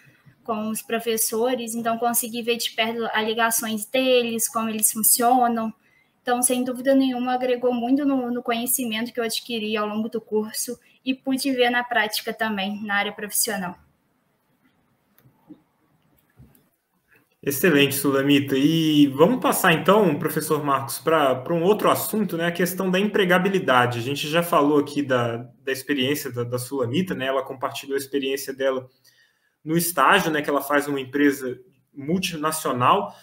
com 0.49 0.69
os 0.69 0.81
professores, 0.81 1.75
então 1.75 1.99
consegui 1.99 2.41
ver 2.41 2.57
de 2.57 2.71
perto 2.71 3.05
as 3.13 3.25
ligações 3.25 3.85
deles, 3.85 4.47
como 4.47 4.69
eles 4.69 4.91
funcionam 4.91 5.71
então, 6.29 6.43
sem 6.43 6.63
dúvida 6.63 6.93
nenhuma, 6.93 7.33
agregou 7.33 7.73
muito 7.73 8.05
no, 8.05 8.29
no 8.29 8.43
conhecimento 8.43 9.11
que 9.11 9.19
eu 9.19 9.23
adquiri 9.23 9.75
ao 9.75 9.87
longo 9.87 10.09
do 10.09 10.21
curso 10.21 10.79
e 11.03 11.11
pude 11.11 11.51
ver 11.51 11.71
na 11.71 11.83
prática 11.83 12.31
também, 12.31 12.83
na 12.83 12.95
área 12.97 13.11
profissional. 13.11 13.75
Excelente, 17.41 17.95
Sulamita. 17.95 18.55
E 18.55 19.07
vamos 19.07 19.41
passar 19.41 19.73
então, 19.73 20.19
professor 20.19 20.63
Marcos, 20.63 20.99
para 20.99 21.51
um 21.51 21.63
outro 21.63 21.89
assunto, 21.89 22.37
né? 22.37 22.45
A 22.45 22.51
questão 22.51 22.91
da 22.91 22.99
empregabilidade. 22.99 23.97
A 23.97 24.01
gente 24.03 24.27
já 24.27 24.43
falou 24.43 24.77
aqui 24.77 25.01
da, 25.01 25.37
da 25.63 25.71
experiência 25.71 26.31
da, 26.31 26.43
da 26.43 26.59
Sulamita, 26.59 27.15
né? 27.15 27.25
Ela 27.25 27.41
compartilhou 27.41 27.95
a 27.95 27.97
experiência 27.97 28.53
dela 28.53 28.87
no 29.63 29.77
estágio, 29.77 30.31
né? 30.31 30.41
Que 30.41 30.49
ela 30.49 30.61
faz 30.61 30.87
uma 30.87 30.99
empresa 30.99 31.59
multinacional 31.93 33.15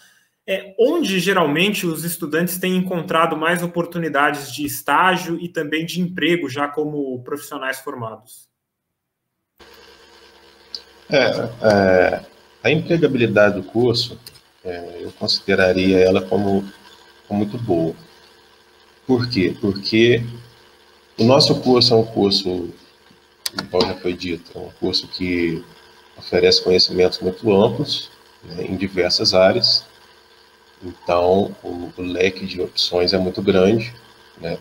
é, 0.47 0.73
onde 0.79 1.19
geralmente 1.19 1.85
os 1.85 2.05
estudantes 2.05 2.57
têm 2.57 2.77
encontrado 2.77 3.35
mais 3.35 3.61
oportunidades 3.61 4.51
de 4.51 4.65
estágio 4.65 5.37
e 5.41 5.49
também 5.49 5.85
de 5.85 5.99
emprego, 5.99 6.47
já 6.47 6.69
como 6.69 7.21
profissionais 7.21 7.79
formados? 7.79 8.47
É, 11.09 11.25
é 11.61 12.25
a 12.63 12.71
empregabilidade 12.71 13.55
do 13.55 13.63
curso, 13.63 14.17
é, 14.63 14.99
eu 15.01 15.11
consideraria 15.11 15.99
ela 15.99 16.21
como, 16.21 16.65
como 17.27 17.45
muito 17.45 17.57
boa. 17.57 17.93
Por 19.05 19.29
quê? 19.29 19.55
Porque 19.59 20.23
o 21.17 21.25
nosso 21.25 21.61
curso 21.61 21.93
é 21.93 21.97
um 21.97 22.05
curso, 22.05 22.73
como 23.69 23.85
já 23.85 23.95
foi 23.95 24.13
dito, 24.13 24.51
é 24.55 24.59
um 24.59 24.71
curso 24.79 25.07
que 25.07 25.63
oferece 26.17 26.61
conhecimentos 26.61 27.19
muito 27.19 27.53
amplos 27.53 28.09
né, 28.43 28.65
em 28.65 28.75
diversas 28.75 29.33
áreas, 29.33 29.85
então, 30.83 31.55
o, 31.63 31.91
o, 31.97 32.01
leque 32.01 32.45
de 32.45 32.61
opções 32.61 33.13
é 33.13 33.17
muito 33.17 33.41
grande, 33.41 33.93
né? 34.39 34.57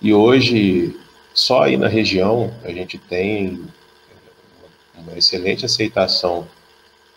E 0.00 0.14
hoje, 0.14 0.96
só 1.34 1.62
aí 1.62 1.76
na 1.76 1.88
região, 1.88 2.54
a 2.62 2.70
gente 2.70 2.98
tem 2.98 3.64
uma 4.94 5.16
excelente 5.16 5.64
aceitação 5.64 6.46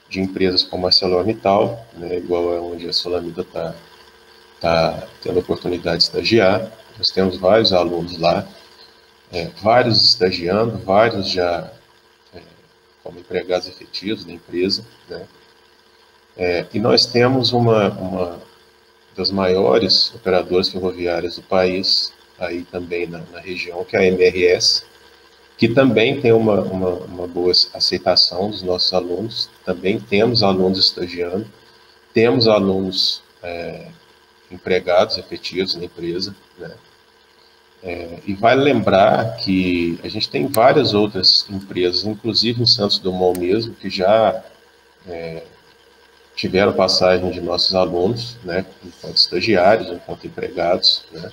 de 0.10 0.19
empresas 0.19 0.63
como 0.63 0.88
a 0.88 0.89
ArcelorMittal, 0.89 1.86
né, 1.93 2.17
igual 2.17 2.53
é 2.53 2.60
onde 2.60 2.89
a 2.89 2.93
Solamida 2.93 3.41
está 3.41 3.75
tá 4.60 5.08
tendo 5.22 5.38
a 5.38 5.41
oportunidade 5.41 5.98
de 5.98 6.03
estagiar. 6.03 6.72
Nós 6.98 7.08
temos 7.13 7.38
vários 7.38 7.72
alunos 7.72 8.17
lá, 8.17 8.48
é, 9.31 9.46
vários 9.62 10.03
estagiando, 10.03 10.79
vários 10.79 11.29
já 11.29 11.72
como 13.03 13.20
empregados 13.20 13.68
efetivos 13.68 14.25
da 14.25 14.34
empresa, 14.34 14.86
né? 15.08 15.27
É, 16.38 16.65
e 16.74 16.79
nós 16.79 17.06
temos 17.06 17.51
uma, 17.51 17.89
uma 17.89 18.39
das 19.15 19.29
maiores 19.29 20.13
operadoras 20.15 20.70
ferroviárias 20.70 21.36
do 21.36 21.41
país, 21.44 22.13
aí 22.39 22.63
também 22.63 23.06
na, 23.08 23.20
na 23.32 23.39
região, 23.39 23.84
que 23.84 23.98
é 23.98 24.00
a 24.00 24.06
MRS, 24.06 24.86
que 25.58 25.68
também 25.68 26.22
tem 26.22 26.32
uma, 26.32 26.62
uma, 26.62 26.89
uma, 26.91 27.27
boa 27.27 27.51
aceitação 27.74 28.50
dos 28.50 28.62
nossos 28.62 28.94
alunos. 28.94 29.50
Também 29.65 30.00
temos 30.00 30.41
alunos 30.41 30.79
estagiando, 30.79 31.46
temos 32.13 32.48
alunos 32.48 33.22
é, 33.44 33.88
empregados 34.50 35.18
efetivos 35.18 35.75
na 35.75 35.84
empresa, 35.84 36.34
né? 36.58 36.72
É, 37.81 38.19
e 38.25 38.33
vale 38.33 38.62
lembrar 38.62 39.38
que 39.38 39.98
a 40.03 40.09
gente 40.09 40.29
tem 40.29 40.48
várias 40.48 40.93
outras 40.93 41.45
empresas, 41.50 42.03
inclusive 42.03 42.62
em 42.62 42.65
Santos 42.65 43.00
Dumont 43.00 43.39
mesmo, 43.39 43.74
que 43.74 43.89
já 43.89 44.43
é, 45.07 45.43
tiveram 46.36 46.74
passagem 46.74 47.31
de 47.31 47.39
nossos 47.39 47.74
alunos, 47.74 48.38
né, 48.43 48.65
enquanto 48.83 49.15
estagiários, 49.15 49.89
enquanto 49.89 50.27
empregados, 50.27 51.05
né, 51.12 51.31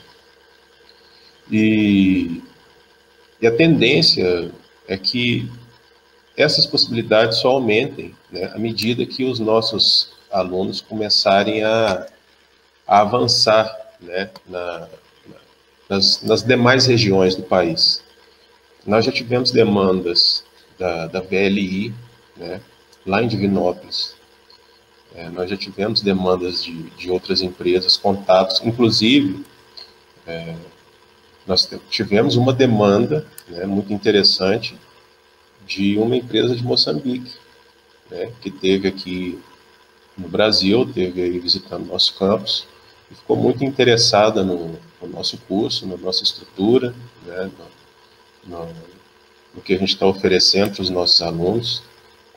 e, 1.51 2.43
e 3.41 3.47
a 3.47 3.57
tendência 3.57 4.51
é 4.89 4.97
que 4.97 5.51
essas 6.37 6.67
possibilidades 6.67 7.39
só 7.39 7.51
aumentem 7.51 8.15
né, 8.31 8.51
à 8.55 8.59
medida 8.59 9.07
que 9.07 9.25
os 9.25 9.41
nossos 9.41 10.13
alunos 10.31 10.81
começarem 10.81 11.65
a, 11.65 12.07
a 12.87 13.01
avançar 13.01 13.69
né, 14.01 14.31
na, 14.47 14.89
nas, 15.89 16.23
nas, 16.23 16.43
demais 16.43 16.87
regiões 16.87 17.35
do 17.35 17.43
país. 17.43 18.03
Nós 18.87 19.05
já 19.05 19.13
tivemos 19.13 19.51
demandas 19.51 20.45
da, 20.79 21.07
da 21.07 21.21
VLI, 21.21 21.95
né, 22.37 22.61
lá 23.05 23.23
em 23.23 23.29
Divinópolis, 23.29 24.17
é, 25.15 25.31
nós 25.31 25.49
já 25.49 25.57
tivemos 25.57 26.03
demandas 26.03 26.63
de, 26.63 26.75
de 26.91 27.11
outras 27.11 27.41
empresas, 27.41 27.97
contatos, 27.97 28.61
inclusive 28.63 29.45
é, 30.27 30.55
nós 31.47 31.69
tivemos 31.89 32.37
uma 32.37 32.53
demanda 32.53 33.27
né, 33.49 33.65
muito 33.65 33.93
interessante 33.93 34.77
de 35.67 35.97
uma 35.97 36.17
empresa 36.17 36.55
de 36.55 36.63
Moçambique, 36.63 37.33
né, 38.11 38.31
que 38.43 38.51
teve 38.51 38.89
aqui 38.89 39.41
no 40.19 40.29
Brasil, 40.29 40.85
teve 40.93 41.23
aí 41.23 41.39
visitando 41.39 41.87
nosso 41.87 42.15
campus, 42.19 42.67
e 43.11 43.15
ficou 43.15 43.37
muito 43.37 43.65
interessada 43.65 44.43
no, 44.43 44.79
no 45.01 45.09
nosso 45.09 45.39
curso, 45.39 45.87
na 45.87 45.97
nossa 45.97 46.23
estrutura, 46.23 46.95
né, 47.25 47.51
no, 48.45 48.59
no, 48.59 48.69
no 49.55 49.63
que 49.63 49.75
a 49.75 49.79
gente 49.79 49.93
está 49.93 50.07
oferecendo 50.07 50.75
para 50.75 50.83
os 50.83 50.91
nossos 50.91 51.21
alunos, 51.23 51.83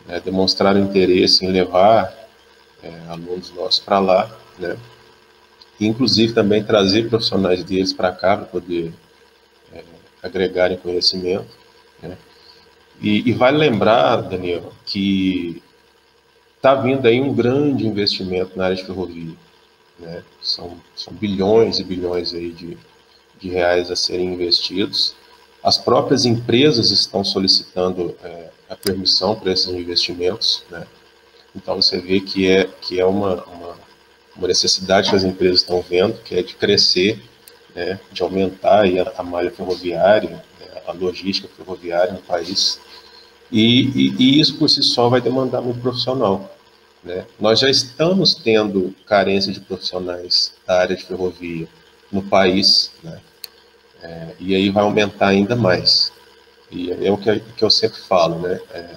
né, 0.05 0.19
demonstraram 0.19 0.79
interesse 0.79 1.45
em 1.45 1.51
levar 1.51 2.13
é, 2.83 2.91
alunos 3.09 3.51
nossos 3.53 3.79
para 3.79 3.99
lá, 3.99 4.38
né? 4.57 4.77
E, 5.79 5.88
inclusive 5.88 6.33
também 6.33 6.63
trazer 6.63 7.09
profissionais 7.09 7.63
deles 7.63 7.93
para 7.93 8.11
cá 8.11 8.38
para 8.38 8.45
poder 8.45 8.93
é, 9.73 9.83
agregarem 10.21 10.77
conhecimento, 10.77 11.47
né? 12.01 12.17
E, 13.01 13.29
e, 13.29 13.33
vale 13.33 13.57
lembrar, 13.57 14.17
Daniel, 14.17 14.73
que 14.85 15.63
está 16.57 16.75
vindo 16.75 17.07
aí 17.07 17.21
um 17.21 17.33
grande 17.33 17.88
investimento 17.88 18.57
na 18.57 18.65
área 18.65 18.75
de 18.75 18.85
ferrovia, 18.85 19.33
né? 20.00 20.24
São, 20.41 20.77
são 20.96 21.13
bilhões 21.13 21.79
e 21.79 21.84
bilhões 21.84 22.34
aí 22.34 22.51
de, 22.51 22.77
de 23.39 23.50
reais 23.50 23.91
a 23.91 23.96
serem 23.96 24.34
investidos. 24.34 25.15
As 25.63 25.77
próprias 25.77 26.25
empresas 26.25 26.91
estão 26.91 27.24
solicitando 27.24 28.15
é, 28.24 28.50
a 28.70 28.75
permissão 28.75 29.36
para 29.36 29.51
esses 29.51 29.68
investimentos, 29.68 30.63
né? 30.70 30.88
Então 31.56 31.75
você 31.75 32.00
vê 32.00 32.20
que 32.20 32.48
é 32.48 32.65
que 32.65 33.00
é 33.00 33.06
uma, 33.06 33.44
uma, 33.46 33.75
uma 34.36 34.48
necessidade 34.48 35.10
que 35.10 35.15
as 35.15 35.24
empresas 35.24 35.62
estão 35.62 35.82
vendo, 35.82 36.22
que 36.22 36.36
é 36.36 36.44
de 36.44 36.56
crescer, 36.56 37.22
né? 37.75 38.00
De 38.12 38.22
aumentar 38.22 38.86
a, 38.86 39.20
a 39.20 39.24
malha 39.24 39.51
ferroviária, 39.51 40.29
né? 40.29 40.82
a 40.88 40.91
logística 40.91 41.50
ferroviária 41.58 42.13
no 42.13 42.22
país. 42.22 42.79
E, 43.51 43.88
e, 43.89 44.15
e, 44.20 44.39
isso 44.39 44.58
por 44.58 44.70
si 44.70 44.84
só 44.84 45.10
vai 45.10 45.20
demandar 45.20 45.62
muito 45.62 45.82
profissional. 45.82 46.56
Né? 47.03 47.25
Nós 47.39 47.60
já 47.60 47.70
estamos 47.70 48.36
tendo 48.36 48.94
carência 49.06 49.51
de 49.51 49.60
profissionais 49.60 50.53
da 50.65 50.79
área 50.79 50.96
de 50.96 51.03
ferrovia 51.03 51.68
no 52.12 52.22
país, 52.24 52.91
né? 53.03 53.20
É, 54.01 54.27
e 54.39 54.56
aí 54.56 54.70
vai 54.70 54.84
aumentar 54.84 55.27
ainda 55.27 55.56
mais. 55.56 56.12
E 56.72 56.91
é 56.91 57.12
o 57.12 57.18
que, 57.18 57.39
que 57.39 57.63
eu 57.63 57.70
sempre 57.70 58.00
falo, 58.00 58.39
né? 58.39 58.60
É, 58.72 58.96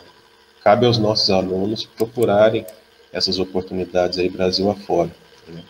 cabe 0.62 0.86
aos 0.86 0.98
nossos 0.98 1.30
alunos 1.30 1.84
procurarem 1.84 2.64
essas 3.12 3.38
oportunidades 3.38 4.18
aí 4.18 4.28
Brasil 4.28 4.70
afora. 4.70 5.10
Né? 5.48 5.62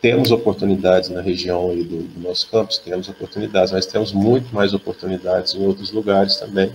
Temos 0.00 0.30
oportunidades 0.30 1.08
na 1.08 1.22
região 1.22 1.70
aí 1.70 1.82
do, 1.82 2.02
do 2.02 2.20
nosso 2.20 2.50
campus, 2.50 2.78
temos 2.78 3.08
oportunidades, 3.08 3.72
mas 3.72 3.86
temos 3.86 4.12
muito 4.12 4.54
mais 4.54 4.74
oportunidades 4.74 5.54
em 5.54 5.64
outros 5.64 5.90
lugares 5.92 6.36
também, 6.36 6.72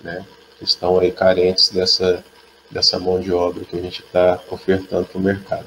né? 0.00 0.24
Que 0.58 0.64
estão 0.64 0.98
aí 0.98 1.10
carentes 1.10 1.70
dessa, 1.70 2.24
dessa 2.72 2.98
mão 2.98 3.20
de 3.20 3.30
obra 3.30 3.64
que 3.64 3.76
a 3.76 3.82
gente 3.82 4.00
está 4.00 4.40
ofertando 4.50 5.06
para 5.06 5.18
o 5.18 5.22
mercado. 5.22 5.66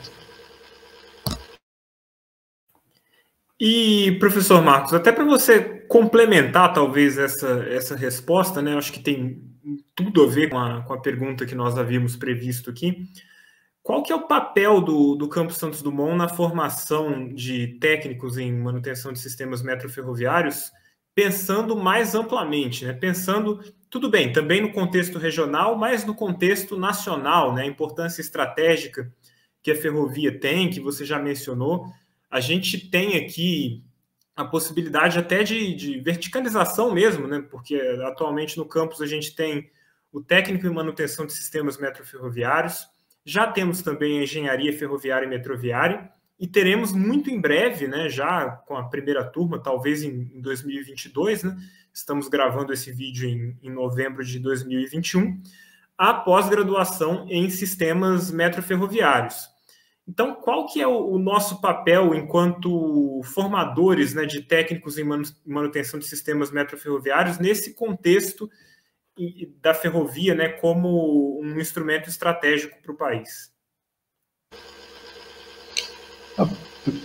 E, 3.60 4.18
professor 4.20 4.62
Marcos, 4.62 4.94
até 4.94 5.12
para 5.12 5.24
você 5.24 5.62
complementar 5.88 6.74
talvez 6.74 7.18
essa, 7.18 7.66
essa 7.70 7.96
resposta, 7.96 8.62
né? 8.62 8.76
Acho 8.76 8.92
que 8.92 9.00
tem 9.00 9.42
tudo 9.96 10.24
a 10.24 10.28
ver 10.28 10.50
com 10.50 10.58
a, 10.58 10.82
com 10.84 10.94
a 10.94 11.02
pergunta 11.02 11.46
que 11.46 11.56
nós 11.56 11.78
havíamos 11.78 12.18
previsto 12.18 12.70
aqui. 12.70 13.08
Qual 13.82 14.04
que 14.04 14.12
é 14.12 14.16
o 14.16 14.28
papel 14.28 14.82
do, 14.82 15.16
do 15.16 15.30
Campus 15.30 15.58
Santos 15.58 15.82
Dumont 15.82 16.18
na 16.18 16.28
formação 16.28 17.30
de 17.34 17.80
técnicos 17.80 18.38
em 18.38 18.52
manutenção 18.52 19.14
de 19.14 19.20
sistemas 19.20 19.62
metroferroviários, 19.62 20.72
pensando 21.16 21.78
mais 21.78 22.14
amplamente, 22.14 22.86
né? 22.86 22.92
Pensando, 22.92 23.64
tudo 23.90 24.10
bem, 24.10 24.34
também 24.34 24.62
no 24.62 24.74
contexto 24.74 25.18
regional, 25.18 25.78
mas 25.78 26.06
no 26.06 26.14
contexto 26.14 26.78
nacional, 26.78 27.54
né? 27.54 27.64
A 27.64 27.68
importância 27.68 28.20
estratégica 28.20 29.10
que 29.64 29.72
a 29.72 29.76
ferrovia 29.76 30.38
tem, 30.38 30.70
que 30.70 30.82
você 30.82 31.06
já 31.06 31.18
mencionou, 31.18 31.88
a 32.30 32.42
gente 32.42 32.90
tem 32.90 33.16
aqui 33.16 33.82
a 34.36 34.44
possibilidade 34.44 35.18
até 35.18 35.42
de, 35.44 35.74
de, 35.74 36.00
verticalização 36.02 36.94
mesmo, 36.94 37.26
né? 37.26 37.42
Porque 37.50 37.76
atualmente 38.06 38.58
no 38.58 38.66
campus 38.66 39.02
a 39.02 39.08
gente 39.08 39.34
tem 39.34 39.72
o 40.12 40.22
técnico 40.22 40.68
em 40.68 40.74
manutenção 40.74 41.26
de 41.26 41.34
sistemas 41.34 41.78
metroferroviários, 41.78 42.88
já 43.24 43.48
temos 43.48 43.82
também 43.82 44.20
a 44.20 44.24
engenharia 44.24 44.78
ferroviária 44.78 45.26
e 45.26 45.30
metroviária, 45.30 46.12
e 46.40 46.48
teremos 46.48 46.92
muito 46.92 47.30
em 47.30 47.40
breve, 47.40 47.88
né, 47.88 48.10
já 48.10 48.50
com 48.68 48.76
a 48.76 48.88
primeira 48.90 49.24
turma, 49.24 49.62
talvez 49.62 50.04
em, 50.04 50.32
em 50.34 50.42
2022, 50.42 51.44
né, 51.44 51.58
estamos 51.94 52.28
gravando 52.28 52.74
esse 52.74 52.92
vídeo 52.92 53.28
em, 53.30 53.58
em 53.64 53.70
novembro 53.70 54.24
de 54.24 54.38
2021, 54.40 55.42
a 55.98 56.14
pós-graduação 56.14 57.26
em 57.30 57.50
sistemas 57.50 58.32
metroferroviários. 58.32 59.50
Então, 60.08 60.36
qual 60.36 60.68
que 60.68 60.82
é 60.82 60.88
o, 60.88 61.14
o 61.14 61.18
nosso 61.18 61.62
papel 61.62 62.14
enquanto 62.14 63.22
formadores 63.24 64.14
né, 64.14 64.26
de 64.26 64.42
técnicos 64.42 64.98
em 64.98 65.06
manutenção 65.46 66.00
de 66.00 66.06
sistemas 66.06 66.52
metroferroviários 66.52 67.40
nesse 67.40 67.74
contexto 67.74 68.50
da 69.62 69.74
ferrovia 69.74 70.36
né, 70.36 70.50
como 70.50 71.42
um 71.42 71.60
instrumento 71.60 72.10
estratégico 72.10 72.80
para 72.82 72.92
o 72.92 72.98
país? 72.98 73.55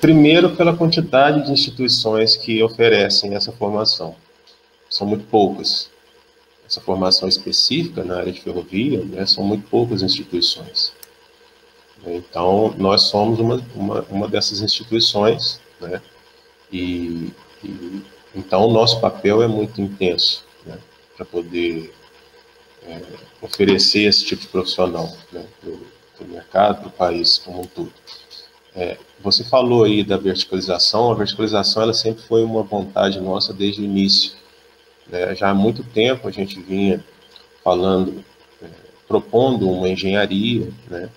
Primeiro, 0.01 0.57
pela 0.57 0.77
quantidade 0.77 1.47
de 1.47 1.53
instituições 1.53 2.37
que 2.37 2.63
oferecem 2.63 3.35
essa 3.35 3.53
formação. 3.53 4.15
São 4.89 5.07
muito 5.07 5.25
poucas. 5.27 5.91
Essa 6.67 6.81
formação 6.81 7.29
específica 7.29 8.05
na 8.05 8.19
área 8.19 8.33
de 8.33 8.41
ferrovia, 8.41 9.03
né, 9.05 9.27
são 9.27 9.43
muito 9.43 9.69
poucas 9.69 10.03
instituições. 10.03 10.93
Então, 12.07 12.75
nós 12.79 13.03
somos 13.03 13.39
uma, 13.39 13.63
uma, 13.75 14.03
uma 14.11 14.29
dessas 14.29 14.61
instituições, 14.61 15.61
né? 15.81 16.01
E, 16.73 17.33
e, 17.63 18.03
então, 18.35 18.67
o 18.67 18.73
nosso 18.73 19.01
papel 19.01 19.43
é 19.43 19.49
muito 19.49 19.81
intenso, 19.81 20.45
né? 20.65 20.79
Para 21.17 21.27
poder 21.27 21.93
é, 22.85 23.03
oferecer 23.43 24.05
esse 24.05 24.25
tipo 24.25 24.43
de 24.43 24.49
profissional 24.49 25.15
né? 25.33 25.45
para 25.63 26.25
o 26.25 26.29
mercado, 26.29 26.81
para 26.81 26.89
o 26.89 26.93
país 26.93 27.39
como 27.39 27.63
um 27.63 27.67
todo. 27.67 27.93
É, 28.75 28.97
você 29.21 29.43
falou 29.45 29.85
aí 29.85 30.05
da 30.05 30.17
verticalização, 30.17 31.11
a 31.11 31.15
verticalização 31.15 31.83
ela 31.83 31.95
sempre 31.95 32.23
foi 32.23 32.43
uma 32.43 32.63
vontade 32.63 33.21
nossa 33.21 33.53
desde 33.53 33.83
o 33.83 33.85
início. 33.85 34.33
Né? 35.09 35.35
Já 35.35 35.51
há 35.51 35.55
muito 35.55 35.83
tempo 35.83 36.29
a 36.29 36.31
gente 36.31 36.61
vinha 36.61 37.05
falando, 37.65 38.25
é, 38.63 38.67
propondo 39.09 39.69
uma 39.69 39.89
engenharia, 39.89 40.73
né? 40.89 41.11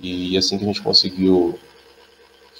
E 0.00 0.36
assim 0.36 0.58
que 0.58 0.64
a 0.64 0.66
gente 0.66 0.82
conseguiu 0.82 1.58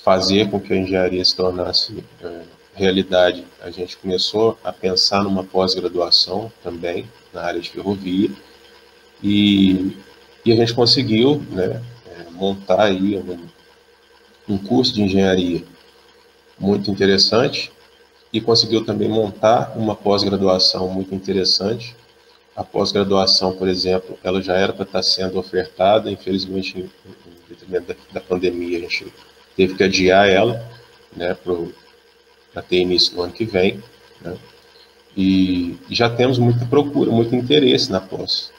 fazer 0.04 0.48
com 0.50 0.60
que 0.60 0.72
a 0.72 0.76
engenharia 0.76 1.24
se 1.24 1.34
tornasse 1.34 2.04
é, 2.22 2.42
realidade, 2.74 3.44
a 3.60 3.70
gente 3.70 3.96
começou 3.96 4.58
a 4.62 4.72
pensar 4.72 5.24
numa 5.24 5.44
pós-graduação 5.44 6.52
também 6.62 7.08
na 7.32 7.42
área 7.42 7.60
de 7.60 7.70
ferrovia 7.70 8.30
e, 9.22 9.96
e 10.44 10.52
a 10.52 10.56
gente 10.56 10.74
conseguiu 10.74 11.42
né, 11.50 11.82
é, 12.06 12.30
montar 12.30 12.82
aí 12.82 13.22
um 14.48 14.58
curso 14.58 14.94
de 14.94 15.02
engenharia 15.02 15.62
muito 16.58 16.90
interessante 16.90 17.72
e 18.32 18.40
conseguiu 18.40 18.84
também 18.84 19.08
montar 19.08 19.72
uma 19.76 19.94
pós-graduação 19.94 20.88
muito 20.88 21.14
interessante. 21.14 21.94
A 22.56 22.64
pós-graduação, 22.64 23.52
por 23.56 23.68
exemplo, 23.68 24.18
ela 24.22 24.42
já 24.42 24.54
era 24.54 24.72
para 24.72 24.84
estar 24.84 25.02
sendo 25.02 25.38
ofertada, 25.38 26.10
infelizmente 26.10 26.90
detrimento 27.52 27.88
da, 27.88 27.94
da 28.12 28.20
pandemia, 28.20 28.78
a 28.78 28.80
gente 28.82 29.12
teve 29.56 29.74
que 29.74 29.82
adiar 29.82 30.28
ela, 30.28 30.66
né, 31.14 31.34
para 31.34 32.62
ter 32.62 32.76
início 32.76 33.14
no 33.14 33.22
ano 33.22 33.32
que 33.32 33.44
vem, 33.44 33.82
né, 34.20 34.36
e, 35.16 35.76
e, 35.88 35.94
já 35.94 36.08
temos 36.08 36.38
muita 36.38 36.64
procura, 36.64 37.10
muito 37.10 37.36
interesse 37.36 37.92
na 37.92 38.00
pós, 38.00 38.50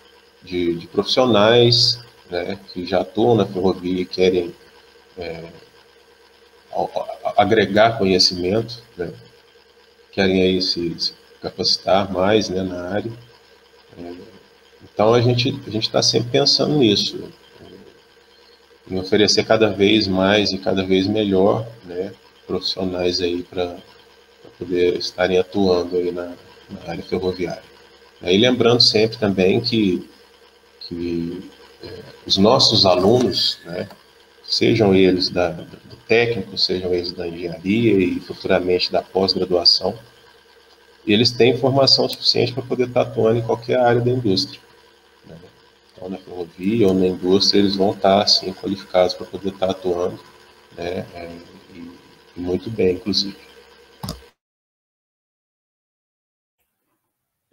de, 0.43 0.75
de 0.75 0.87
profissionais, 0.87 1.99
né, 2.29 2.59
que 2.71 2.85
já 2.85 3.01
atuam 3.01 3.35
na 3.35 3.45
ferrovia 3.45 4.01
e 4.01 4.05
querem 4.05 4.53
é, 5.17 5.43
agregar 7.37 7.97
conhecimento, 7.97 8.81
né, 8.97 9.11
querem 10.11 10.41
aí 10.43 10.61
se, 10.61 10.95
se 10.99 11.13
capacitar 11.41 12.11
mais, 12.11 12.49
né, 12.49 12.63
na 12.63 12.89
área, 12.89 13.11
é, 13.97 14.13
então 14.83 15.13
a 15.13 15.21
gente 15.21 15.49
a 15.65 15.69
gente 15.69 15.83
está 15.87 16.01
sempre 16.01 16.29
pensando 16.29 16.77
nisso, 16.77 17.31
em 18.89 18.99
oferecer 18.99 19.45
cada 19.45 19.69
vez 19.69 20.07
mais 20.07 20.51
e 20.51 20.57
cada 20.57 20.83
vez 20.83 21.07
melhor, 21.07 21.65
né, 21.85 22.13
profissionais 22.45 23.21
aí 23.21 23.43
para 23.43 23.77
poder 24.59 24.97
estarem 24.97 25.37
atuando 25.37 25.95
aí 25.95 26.11
na, 26.11 26.33
na, 26.69 26.91
área 26.91 27.03
ferroviária. 27.03 27.63
E 28.21 28.37
lembrando 28.37 28.81
sempre 28.81 29.17
também 29.17 29.59
que, 29.59 30.07
que 30.81 31.49
é, 31.83 31.99
os 32.25 32.37
nossos 32.37 32.85
alunos, 32.85 33.59
né, 33.65 33.87
sejam 34.53 34.93
eles 34.93 35.29
da, 35.29 35.49
do 35.49 35.95
técnico, 36.07 36.57
sejam 36.57 36.93
eles 36.93 37.11
da 37.11 37.27
engenharia 37.27 37.93
e 37.93 38.19
futuramente 38.19 38.91
da 38.91 39.01
pós-graduação, 39.01 39.97
eles 41.05 41.31
têm 41.31 41.57
formação 41.57 42.07
suficiente 42.07 42.53
para 42.53 42.63
poder 42.63 42.87
estar 42.87 43.01
atuando 43.01 43.39
em 43.39 43.43
qualquer 43.43 43.79
área 43.79 44.01
da 44.01 44.11
indústria 44.11 44.59
ou 46.03 46.09
na 46.09 46.17
ferrovia 46.17 46.87
ou 46.87 46.93
na 46.93 47.07
indústria, 47.07 47.59
eles 47.59 47.77
vão 47.77 47.91
estar 47.91 48.21
assim 48.21 48.51
qualificados 48.53 49.13
para 49.13 49.25
poder 49.25 49.49
estar 49.49 49.69
atuando, 49.69 50.19
né, 50.75 51.05
é, 51.13 51.31
e, 51.73 51.91
e 52.35 52.39
muito 52.39 52.69
bem, 52.69 52.95
inclusive. 52.95 53.37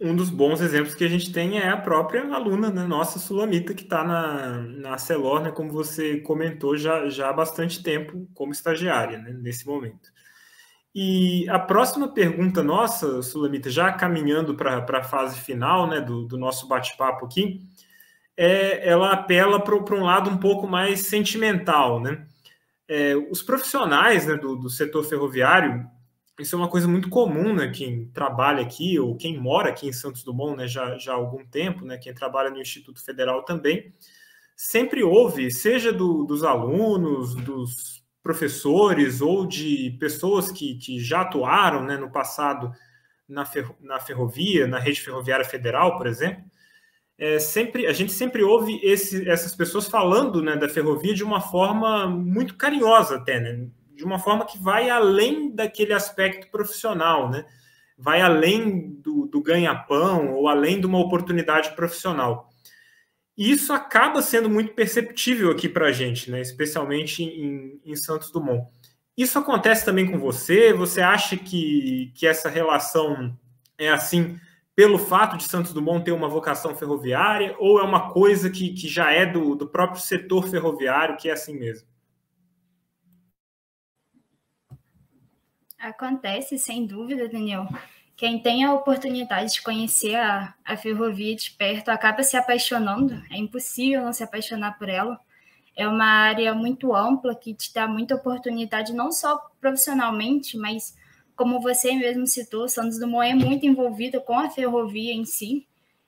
Um 0.01 0.15
dos 0.15 0.31
bons 0.31 0.61
exemplos 0.61 0.95
que 0.95 1.03
a 1.03 1.07
gente 1.07 1.31
tem 1.31 1.59
é 1.59 1.69
a 1.69 1.77
própria 1.77 2.23
aluna, 2.33 2.71
né, 2.71 2.85
nossa 2.87 3.19
Sulamita, 3.19 3.73
que 3.75 3.83
está 3.83 4.03
na, 4.03 4.57
na 4.61 4.97
Celor, 4.97 5.43
né, 5.43 5.51
como 5.51 5.71
você 5.71 6.17
comentou, 6.21 6.75
já, 6.75 7.07
já 7.07 7.29
há 7.29 7.33
bastante 7.33 7.83
tempo 7.83 8.27
como 8.33 8.51
estagiária, 8.51 9.19
né, 9.19 9.31
nesse 9.31 9.67
momento. 9.67 10.09
E 10.93 11.47
a 11.49 11.59
próxima 11.59 12.11
pergunta 12.11 12.63
nossa, 12.63 13.21
Sulamita, 13.21 13.69
já 13.69 13.93
caminhando 13.93 14.55
para 14.55 14.79
a 14.79 15.03
fase 15.03 15.39
final 15.39 15.87
né, 15.87 16.01
do, 16.01 16.25
do 16.25 16.37
nosso 16.37 16.67
bate-papo 16.67 17.25
aqui, 17.25 17.61
é, 18.35 18.89
ela 18.89 19.11
apela 19.11 19.63
para 19.63 19.95
um 19.95 20.03
lado 20.03 20.29
um 20.29 20.37
pouco 20.37 20.67
mais 20.67 21.01
sentimental, 21.01 21.99
né? 21.99 22.25
É, 22.87 23.15
os 23.15 23.41
profissionais 23.41 24.25
né, 24.25 24.35
do, 24.35 24.55
do, 24.55 24.69
setor 24.69 25.03
ferroviário, 25.03 25.87
isso 26.39 26.55
é 26.55 26.57
uma 26.57 26.69
coisa 26.69 26.87
muito 26.87 27.09
comum, 27.09 27.53
né? 27.53 27.69
Quem 27.69 28.07
trabalha 28.07 28.61
aqui 28.61 28.99
ou 28.99 29.15
quem 29.15 29.39
mora 29.39 29.69
aqui 29.69 29.87
em 29.87 29.93
Santos 29.93 30.23
Dumont, 30.23 30.57
né, 30.57 30.67
já, 30.67 30.97
já 30.97 31.13
há 31.13 31.15
algum 31.15 31.45
tempo, 31.45 31.85
né? 31.85 31.97
Quem 31.97 32.13
trabalha 32.13 32.49
no 32.49 32.61
Instituto 32.61 33.03
Federal 33.03 33.43
também, 33.43 33.93
sempre 34.55 35.03
houve, 35.03 35.51
seja 35.51 35.91
do, 35.91 36.23
dos 36.23 36.43
alunos, 36.43 37.35
dos 37.35 38.03
professores 38.23 39.21
ou 39.21 39.45
de 39.47 39.97
pessoas 39.99 40.51
que, 40.51 40.75
que 40.75 40.99
já 40.99 41.21
atuaram 41.21 41.83
né, 41.83 41.97
no 41.97 42.11
passado 42.11 42.71
na, 43.27 43.45
ferro, 43.45 43.75
na 43.79 43.99
ferrovia, 43.99 44.67
na 44.67 44.77
rede 44.79 45.01
ferroviária 45.01 45.45
federal, 45.45 45.97
por 45.97 46.05
exemplo, 46.05 46.43
é, 47.17 47.39
sempre 47.39 47.87
a 47.87 47.93
gente 47.93 48.11
sempre 48.11 48.43
ouve 48.43 48.79
esse, 48.83 49.27
essas 49.29 49.55
pessoas 49.55 49.87
falando 49.87 50.41
né, 50.41 50.55
da 50.55 50.69
ferrovia 50.69 51.13
de 51.13 51.23
uma 51.23 51.41
forma 51.41 52.07
muito 52.07 52.55
carinhosa 52.55 53.17
até, 53.17 53.39
né? 53.39 53.67
De 54.01 54.05
uma 54.05 54.17
forma 54.17 54.47
que 54.47 54.57
vai 54.57 54.89
além 54.89 55.53
daquele 55.53 55.93
aspecto 55.93 56.49
profissional, 56.49 57.29
né? 57.29 57.45
vai 57.95 58.19
além 58.19 58.95
do, 58.95 59.27
do 59.27 59.43
ganha-pão 59.43 60.33
ou 60.33 60.47
além 60.47 60.79
de 60.79 60.87
uma 60.87 60.97
oportunidade 60.97 61.75
profissional. 61.75 62.49
E 63.37 63.51
isso 63.51 63.71
acaba 63.71 64.19
sendo 64.23 64.49
muito 64.49 64.73
perceptível 64.73 65.51
aqui 65.51 65.69
para 65.69 65.85
a 65.85 65.91
gente, 65.91 66.31
né? 66.31 66.41
especialmente 66.41 67.23
em, 67.23 67.79
em 67.85 67.95
Santos 67.95 68.31
Dumont. 68.31 68.67
Isso 69.15 69.37
acontece 69.37 69.85
também 69.85 70.09
com 70.09 70.17
você? 70.17 70.73
Você 70.73 70.99
acha 70.99 71.37
que, 71.37 72.11
que 72.15 72.25
essa 72.25 72.49
relação 72.49 73.37
é 73.77 73.89
assim 73.89 74.39
pelo 74.75 74.97
fato 74.97 75.37
de 75.37 75.43
Santos 75.43 75.73
Dumont 75.73 76.03
ter 76.03 76.11
uma 76.11 76.27
vocação 76.27 76.75
ferroviária 76.75 77.55
ou 77.59 77.79
é 77.79 77.83
uma 77.83 78.09
coisa 78.09 78.49
que, 78.49 78.73
que 78.73 78.87
já 78.87 79.11
é 79.11 79.27
do, 79.27 79.53
do 79.53 79.67
próprio 79.67 80.01
setor 80.01 80.47
ferroviário 80.47 81.17
que 81.17 81.29
é 81.29 81.33
assim 81.33 81.55
mesmo? 81.55 81.87
Acontece, 85.81 86.59
sem 86.59 86.85
dúvida, 86.85 87.27
Daniel. 87.27 87.67
Quem 88.15 88.37
tem 88.37 88.63
a 88.63 88.71
oportunidade 88.71 89.53
de 89.53 89.63
conhecer 89.63 90.13
a, 90.13 90.53
a 90.63 90.77
ferrovia 90.77 91.35
de 91.35 91.49
perto 91.49 91.89
acaba 91.89 92.21
se 92.21 92.37
apaixonando. 92.37 93.19
É 93.31 93.37
impossível 93.37 94.03
não 94.03 94.13
se 94.13 94.23
apaixonar 94.23 94.77
por 94.77 94.87
ela. 94.87 95.19
É 95.75 95.87
uma 95.87 96.05
área 96.05 96.53
muito 96.53 96.93
ampla 96.95 97.33
que 97.33 97.55
te 97.55 97.73
dá 97.73 97.87
muita 97.87 98.13
oportunidade, 98.13 98.93
não 98.93 99.11
só 99.11 99.49
profissionalmente, 99.59 100.55
mas 100.55 100.95
como 101.35 101.59
você 101.59 101.93
mesmo 101.93 102.27
citou, 102.27 102.69
Santos 102.69 102.99
Dumont 102.99 103.31
é 103.31 103.33
muito 103.33 103.65
envolvida 103.65 104.19
com 104.19 104.37
a 104.37 104.51
ferrovia 104.51 105.11
em 105.11 105.25
si. 105.25 105.65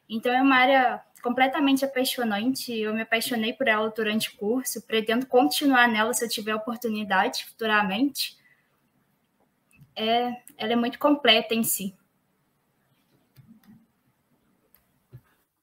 Então 0.08 0.32
é 0.32 0.44
uma 0.44 0.58
área 0.58 1.02
completamente 1.24 1.84
apaixonante. 1.84 2.72
Eu 2.72 2.94
me 2.94 3.02
apaixonei 3.02 3.54
por 3.54 3.68
ela 3.68 3.90
durante 3.90 4.30
o 4.30 4.38
curso, 4.38 4.86
pretendo 4.86 5.26
continuar 5.26 5.88
nela 5.88 6.14
se 6.14 6.24
eu 6.24 6.30
tiver 6.30 6.54
oportunidade 6.54 7.46
futuramente 7.46 8.38
é, 9.96 10.32
ela 10.58 10.74
é 10.74 10.76
muito 10.76 11.00
completa 11.00 11.54
em 11.54 11.64
si. 11.64 11.96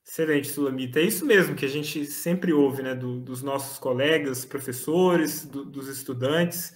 Excelente, 0.05 0.49
Sulamita. 0.49 0.99
É 0.99 1.05
isso 1.05 1.25
mesmo 1.25 1.55
que 1.55 1.65
a 1.65 1.69
gente 1.69 2.05
sempre 2.05 2.53
ouve 2.53 2.83
né, 2.83 2.97
do, 2.97 3.21
dos 3.21 3.43
nossos 3.43 3.79
colegas, 3.79 4.45
professores, 4.45 5.47
do, 5.47 5.65
dos 5.65 5.87
estudantes. 5.87 6.75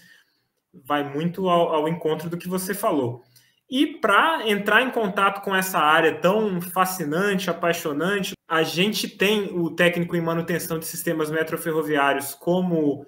Vai 0.72 1.02
muito 1.12 1.48
ao, 1.48 1.74
ao 1.74 1.88
encontro 1.88 2.30
do 2.30 2.38
que 2.38 2.48
você 2.48 2.72
falou. 2.72 3.24
E 3.68 3.98
para 3.98 4.48
entrar 4.48 4.82
em 4.82 4.90
contato 4.90 5.42
com 5.42 5.54
essa 5.54 5.78
área 5.78 6.14
tão 6.14 6.60
fascinante, 6.60 7.50
apaixonante, 7.50 8.34
a 8.46 8.62
gente 8.62 9.08
tem 9.08 9.50
o 9.52 9.68
técnico 9.68 10.14
em 10.14 10.20
manutenção 10.20 10.78
de 10.78 10.86
sistemas 10.86 11.28
metroferroviários 11.28 12.34
como 12.34 13.04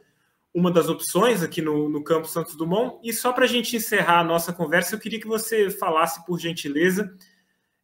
uma 0.56 0.70
das 0.70 0.88
opções 0.88 1.42
aqui 1.42 1.60
no, 1.60 1.86
no 1.86 2.02
Campo 2.02 2.26
Santos 2.26 2.56
Dumont. 2.56 2.98
E 3.04 3.12
só 3.12 3.30
para 3.30 3.44
a 3.44 3.48
gente 3.48 3.76
encerrar 3.76 4.20
a 4.20 4.24
nossa 4.24 4.54
conversa, 4.54 4.94
eu 4.94 4.98
queria 4.98 5.20
que 5.20 5.26
você 5.26 5.68
falasse, 5.68 6.24
por 6.24 6.40
gentileza, 6.40 7.14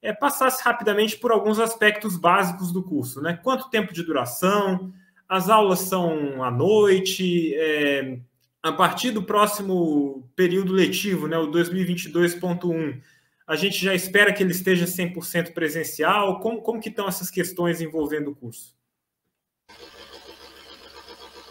é, 0.00 0.10
passasse 0.10 0.64
rapidamente 0.64 1.18
por 1.18 1.30
alguns 1.30 1.58
aspectos 1.58 2.16
básicos 2.16 2.72
do 2.72 2.82
curso. 2.82 3.20
Né? 3.20 3.38
Quanto 3.42 3.68
tempo 3.68 3.92
de 3.92 4.02
duração? 4.02 4.90
As 5.28 5.50
aulas 5.50 5.80
são 5.80 6.42
à 6.42 6.50
noite? 6.50 7.54
É, 7.56 8.18
a 8.62 8.72
partir 8.72 9.10
do 9.10 9.22
próximo 9.22 10.26
período 10.34 10.72
letivo, 10.72 11.28
né, 11.28 11.36
o 11.36 11.50
2022.1, 11.50 13.02
a 13.46 13.54
gente 13.54 13.84
já 13.84 13.94
espera 13.94 14.32
que 14.32 14.42
ele 14.42 14.52
esteja 14.52 14.86
100% 14.86 15.52
presencial? 15.52 16.40
Como, 16.40 16.62
como 16.62 16.80
que 16.80 16.88
estão 16.88 17.06
essas 17.06 17.28
questões 17.28 17.82
envolvendo 17.82 18.30
o 18.30 18.34
curso? 18.34 18.74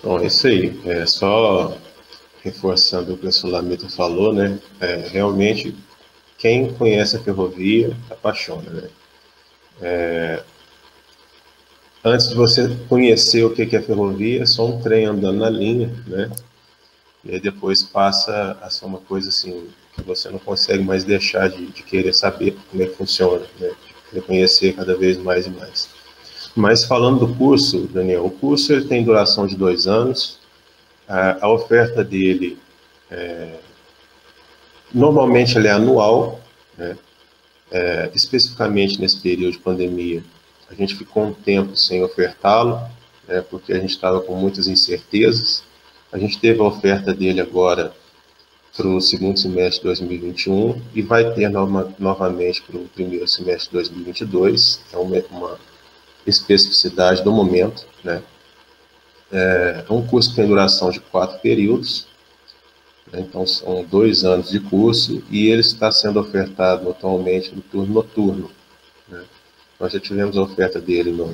Bom, 0.04 0.20
é 0.20 0.26
isso 0.26 0.48
aí. 0.48 0.80
É 0.86 1.06
só 1.06 1.78
reforçando 2.44 3.14
o 3.14 3.18
que 3.18 3.28
o 3.28 3.32
Sulamita 3.32 3.88
falou, 3.88 4.34
né? 4.34 4.60
É, 4.80 4.96
realmente, 5.10 5.76
quem 6.38 6.74
conhece 6.74 7.18
a 7.18 7.20
ferrovia 7.20 7.96
apaixona, 8.10 8.70
né? 8.72 8.90
É, 9.80 10.44
antes 12.04 12.30
de 12.30 12.36
você 12.36 12.76
conhecer 12.90 13.44
o 13.44 13.54
que 13.54 13.76
é 13.76 13.82
ferrovia, 13.82 14.42
é 14.42 14.46
só 14.46 14.66
um 14.66 14.82
trem 14.82 15.06
andando 15.06 15.38
na 15.38 15.50
linha, 15.50 15.94
né? 16.08 16.32
E 17.24 17.36
aí 17.36 17.40
depois 17.40 17.84
passa 17.84 18.58
a 18.60 18.70
ser 18.72 18.86
uma 18.86 18.98
coisa 19.00 19.30
assim 19.30 19.70
que 19.94 20.02
você 20.02 20.30
não 20.30 20.40
consegue 20.40 20.84
mais 20.84 21.04
deixar 21.04 21.48
de, 21.48 21.68
de 21.68 21.84
querer 21.84 22.14
saber 22.14 22.58
como 22.72 22.82
é 22.82 22.88
que 22.88 22.96
funciona, 22.96 23.46
né? 23.60 23.72
De 24.12 24.22
conhecer 24.22 24.74
cada 24.74 24.98
vez 24.98 25.18
mais 25.18 25.46
e 25.46 25.52
mais. 25.52 26.01
Mas 26.56 26.84
falando 26.84 27.26
do 27.26 27.36
curso, 27.36 27.88
Daniel, 27.88 28.26
o 28.26 28.32
curso 28.32 28.74
ele 28.74 28.86
tem 28.86 29.04
duração 29.04 29.48
de 29.48 29.56
dois 29.56 29.88
anos. 29.88 30.40
A, 31.08 31.48
oferta 31.50 32.04
dele, 32.04 32.58
é, 33.10 33.56
normalmente, 34.94 35.58
é 35.58 35.72
anual, 35.72 36.40
né? 36.78 36.98
É, 37.74 38.12
especificamente 38.14 39.00
nesse 39.00 39.18
período 39.22 39.54
de 39.54 39.60
pandemia, 39.60 40.22
a 40.70 40.76
gente 40.76 40.96
ficou 40.96 41.24
um 41.24 41.34
tempo 41.34 41.76
sem 41.76 42.04
ofertá-lo, 42.04 42.82
né, 43.28 43.42
porque 43.50 43.72
a 43.72 43.80
gente 43.80 43.92
estava 43.92 44.20
com 44.20 44.36
muitas 44.36 44.68
incertezas. 44.68 45.64
A 46.12 46.18
gente 46.18 46.38
teve 46.38 46.60
a 46.60 46.66
oferta 46.66 47.14
dele 47.14 47.40
agora 47.40 47.94
para 48.76 48.88
o 48.88 49.02
segundo 49.02 49.38
semestre 49.38 49.80
de 49.80 49.84
2021 49.86 50.82
e 50.94 51.02
vai 51.02 51.34
ter 51.34 51.50
nova, 51.50 51.94
novamente 52.00 52.62
para 52.62 52.78
o 52.78 52.88
primeiro 52.90 53.28
semestre 53.28 53.70
de 53.70 53.74
2022. 53.74 54.82
É 54.94 54.98
uma, 54.98 55.18
uma 55.30 55.60
especificidade 56.26 57.24
do 57.24 57.32
momento. 57.32 57.86
Né? 58.04 58.22
É, 59.32 59.86
é 59.88 59.94
um 59.94 60.06
curso 60.06 60.30
que 60.30 60.36
tem 60.36 60.48
duração 60.48 60.90
de 60.90 61.00
quatro 61.00 61.40
períodos, 61.40 62.08
né? 63.12 63.22
então 63.22 63.46
são 63.46 63.84
dois 63.84 64.24
anos 64.24 64.50
de 64.50 64.60
curso, 64.60 65.24
e 65.30 65.48
ele 65.48 65.62
está 65.62 65.92
sendo 65.92 66.20
ofertado 66.20 66.90
atualmente 66.90 67.54
no 67.56 67.62
turno 67.62 67.94
noturno. 67.94 68.52
Né? 69.08 69.24
Nós 69.80 69.94
já 69.94 70.00
tivemos 70.00 70.38
a 70.38 70.42
oferta 70.42 70.80
dele 70.80 71.12
no, 71.12 71.34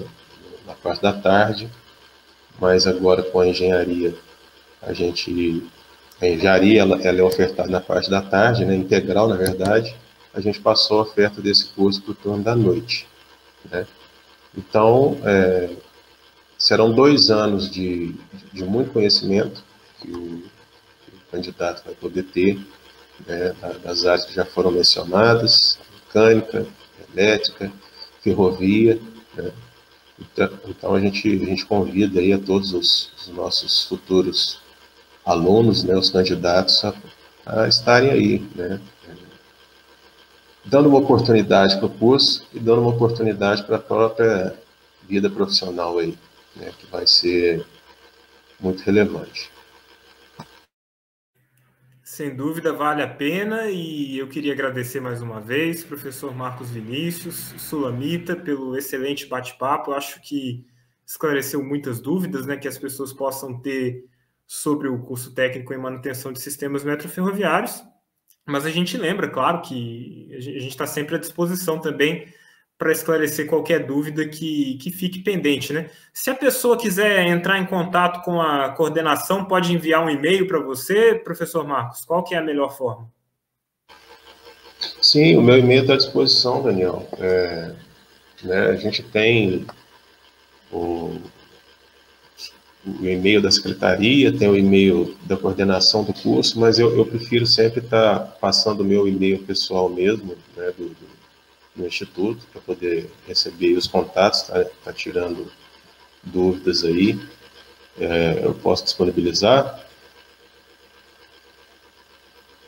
na 0.66 0.74
parte 0.74 1.02
da 1.02 1.14
tarde, 1.14 1.70
mas 2.60 2.88
agora 2.88 3.24
com 3.24 3.40
a 3.40 3.48
engenharia, 3.48 4.16
a 4.82 4.94
gente. 4.94 5.64
A 6.20 6.28
engenharia 6.28 6.82
ela, 6.82 7.00
ela 7.04 7.20
é 7.20 7.24
ofertada 7.24 7.70
na 7.70 7.80
parte 7.80 8.10
da 8.10 8.22
tarde, 8.22 8.66
né, 8.66 8.76
integral 8.76 9.28
na 9.28 9.36
verdade. 9.36 9.96
A 10.34 10.42
gente 10.42 10.60
passou 10.60 11.00
a 11.00 11.02
oferta 11.04 11.42
desse 11.42 11.66
curso 11.70 12.02
para 12.02 12.12
o 12.12 12.16
turno 12.16 12.44
da 12.44 12.56
noite. 12.56 13.08
Né? 13.70 13.86
Então, 14.56 15.18
é, 15.24 15.70
serão 16.58 16.94
dois 16.94 17.30
anos 17.30 17.70
de, 17.70 18.16
de 18.52 18.64
muito 18.64 18.92
conhecimento 18.92 19.64
que 20.00 20.12
o, 20.12 20.44
que 21.06 21.16
o 21.16 21.32
candidato 21.32 21.84
vai 21.86 21.94
poder 21.96 22.24
ter 22.24 22.60
né, 23.26 23.56
das 23.84 24.06
áreas 24.06 24.26
que 24.26 24.34
já 24.34 24.46
foram 24.46 24.72
mencionadas, 24.72 25.80
mecânica, 26.06 26.66
elétrica, 27.14 27.72
ferrovia. 28.22 29.00
Né? 29.36 29.52
Então, 30.20 30.50
então, 30.68 30.96
a, 30.96 31.00
gente, 31.00 31.28
a 31.28 31.46
gente 31.46 31.66
convida 31.66 32.20
aí 32.20 32.34
a 32.34 32.40
todos 32.40 32.74
os, 32.74 33.12
os 33.18 33.28
nossos 33.30 33.86
futuros 33.86 34.60
alunos, 35.26 35.84
né, 35.84 35.96
os 35.96 36.10
candidatos, 36.10 36.84
a, 36.84 36.94
a 37.46 37.68
estarem 37.68 38.10
aí, 38.10 38.48
né, 38.56 38.80
dando 40.68 40.90
uma 40.90 41.00
oportunidade 41.00 41.78
para 41.78 41.86
o 41.86 41.90
curso 41.90 42.48
e 42.54 42.60
dando 42.60 42.82
uma 42.82 42.92
oportunidade 42.92 43.64
para 43.64 43.78
a 43.78 43.80
própria 43.80 44.54
vida 45.08 45.30
profissional 45.30 45.98
aí, 45.98 46.18
né, 46.56 46.72
que 46.78 46.86
vai 46.88 47.08
ser 47.08 47.66
muito 48.60 48.82
relevante. 48.84 49.50
Sem 52.04 52.36
dúvida, 52.36 52.74
vale 52.74 53.02
a 53.02 53.08
pena 53.08 53.70
e 53.70 54.18
eu 54.18 54.28
queria 54.28 54.54
agradecer 54.54 55.00
mais 55.00 55.22
uma 55.22 55.40
vez, 55.40 55.84
professor 55.84 56.36
Marcos 56.36 56.70
Vinícius, 56.72 57.54
Sulamita, 57.58 58.36
pelo 58.36 58.76
excelente 58.78 59.28
bate-papo. 59.28 59.92
Acho 59.92 60.20
que 60.22 60.66
esclareceu 61.06 61.64
muitas 61.64 62.02
dúvidas 62.02 62.46
né, 62.46 62.58
que 62.58 62.68
as 62.68 62.78
pessoas 62.78 63.14
possam 63.14 63.60
ter 63.60 64.06
sobre 64.46 64.88
o 64.88 65.00
curso 65.00 65.34
técnico 65.34 65.74
em 65.74 65.78
manutenção 65.78 66.34
de 66.34 66.40
sistemas 66.40 66.84
metroferroviários. 66.84 67.84
Mas 68.48 68.66
a 68.66 68.70
gente 68.70 68.98
lembra, 68.98 69.28
claro, 69.28 69.62
que 69.62 70.30
a 70.32 70.40
gente 70.40 70.70
está 70.70 70.88
sempre 70.88 71.16
à 71.16 71.20
disposição 71.20 71.80
também 71.80 72.28
para 72.78 72.92
esclarecer 72.92 73.48
qualquer 73.48 73.86
dúvida 73.86 74.26
que, 74.28 74.78
que 74.78 74.90
fique 74.90 75.20
pendente, 75.20 75.74
né? 75.74 75.90
Se 76.14 76.30
a 76.30 76.36
pessoa 76.36 76.78
quiser 76.78 77.26
entrar 77.28 77.60
em 77.60 77.66
contato 77.66 78.24
com 78.24 78.40
a 78.40 78.70
coordenação, 78.70 79.44
pode 79.44 79.74
enviar 79.74 80.06
um 80.06 80.10
e-mail 80.10 80.48
para 80.48 80.60
você, 80.60 81.16
professor 81.16 81.68
Marcos. 81.68 82.06
Qual 82.06 82.24
que 82.24 82.36
é 82.36 82.38
a 82.38 82.44
melhor 82.44 82.76
forma? 82.78 83.12
Sim, 85.02 85.36
o 85.36 85.42
meu 85.42 85.58
e-mail 85.58 85.82
está 85.82 85.96
à 85.96 85.98
disposição, 85.98 86.64
Daniel. 86.64 87.06
É, 87.18 87.76
né, 88.44 88.68
a 88.68 88.76
gente 88.76 89.04
tem 89.04 89.66
o, 90.72 91.20
o 92.86 93.06
e-mail 93.06 93.42
da 93.42 93.52
secretaria, 93.52 94.32
tem 94.32 94.48
o 94.48 94.56
e-mail 94.56 95.18
da 95.24 95.36
coordenação 95.36 96.04
do 96.04 96.14
curso, 96.14 96.60
mas 96.60 96.80
eu, 96.80 96.96
eu 96.96 97.06
prefiro 97.06 97.46
sempre 97.46 97.80
estar 97.80 98.20
tá 98.20 98.26
passando 98.26 98.82
o 98.82 98.86
meu 98.86 99.08
e-mail 99.08 99.40
pessoal 99.40 99.90
mesmo, 99.90 100.36
né, 100.56 100.72
do, 100.78 100.90
do, 100.90 101.08
do 101.76 101.86
Instituto, 101.86 102.46
para 102.52 102.62
poder 102.62 103.12
receber 103.28 103.74
os 103.74 103.88
contatos, 103.88 104.44
tá, 104.44 104.64
tá 104.84 104.94
tirando 104.94 105.52
dúvidas 106.24 106.84
aí. 106.84 107.20
É, 108.00 108.42
eu 108.44 108.54
posso 108.54 108.84
disponibilizar? 108.84 109.84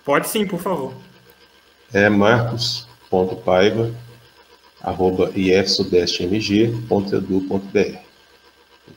Pode 0.03 0.27
sim, 0.27 0.45
por 0.45 0.59
favor. 0.59 0.93
É 1.93 2.09
marcos.paiva, 2.09 3.93
arroba 4.81 5.31
ifsudestemg.edu.br. 5.35 8.08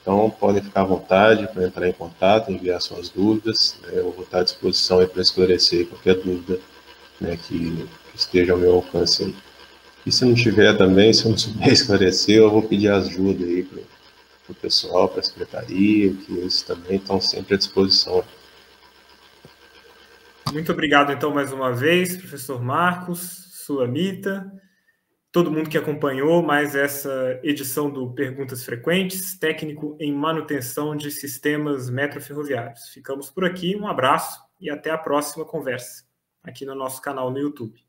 Então, 0.00 0.30
podem 0.30 0.62
ficar 0.62 0.82
à 0.82 0.84
vontade 0.84 1.46
para 1.48 1.64
entrar 1.64 1.88
em 1.88 1.92
contato, 1.92 2.50
enviar 2.50 2.80
suas 2.80 3.08
dúvidas. 3.08 3.78
Né? 3.82 3.92
Eu 3.94 4.10
vou 4.10 4.24
estar 4.24 4.40
à 4.40 4.44
disposição 4.44 5.06
para 5.06 5.22
esclarecer 5.22 5.86
qualquer 5.86 6.14
dúvida 6.16 6.58
né, 7.20 7.36
que, 7.36 7.88
esteja 8.14 8.52
ao 8.52 8.58
meu 8.58 8.74
alcance. 8.74 9.24
Aí. 9.24 9.34
E 10.04 10.12
se 10.12 10.24
não 10.24 10.34
tiver 10.34 10.76
também, 10.76 11.12
se 11.12 11.24
eu 11.24 11.30
não 11.30 11.38
souber 11.38 11.68
esclarecer, 11.72 12.38
eu 12.38 12.50
vou 12.50 12.62
pedir 12.62 12.88
ajuda 12.88 13.44
aí 13.44 13.62
para 13.62 13.80
o 14.50 14.54
pessoal, 14.54 15.08
para 15.08 15.20
a 15.20 15.22
secretaria, 15.22 16.12
que 16.12 16.32
eles 16.32 16.62
também 16.62 16.96
estão 16.96 17.20
sempre 17.20 17.54
à 17.54 17.58
disposição. 17.58 18.24
Muito 20.52 20.72
obrigado, 20.72 21.12
então, 21.12 21.32
mais 21.32 21.52
uma 21.52 21.72
vez, 21.72 22.16
professor 22.16 22.60
Marcos, 22.60 23.48
Sulamita 23.64 24.52
todo 25.32 25.50
mundo 25.50 25.70
que 25.70 25.78
acompanhou 25.78 26.42
mais 26.42 26.74
essa 26.74 27.40
edição 27.42 27.90
do 27.90 28.12
Perguntas 28.12 28.62
Frequentes, 28.64 29.36
técnico 29.38 29.96
em 29.98 30.12
manutenção 30.12 30.94
de 30.94 31.10
sistemas 31.10 31.88
metroferroviários. 31.88 32.90
Ficamos 32.90 33.30
por 33.30 33.46
aqui, 33.46 33.74
um 33.74 33.88
abraço 33.88 34.38
e 34.60 34.70
até 34.70 34.90
a 34.90 34.98
próxima 34.98 35.46
conversa 35.46 36.04
aqui 36.42 36.66
no 36.66 36.74
nosso 36.74 37.00
canal 37.00 37.30
no 37.30 37.38
YouTube. 37.38 37.82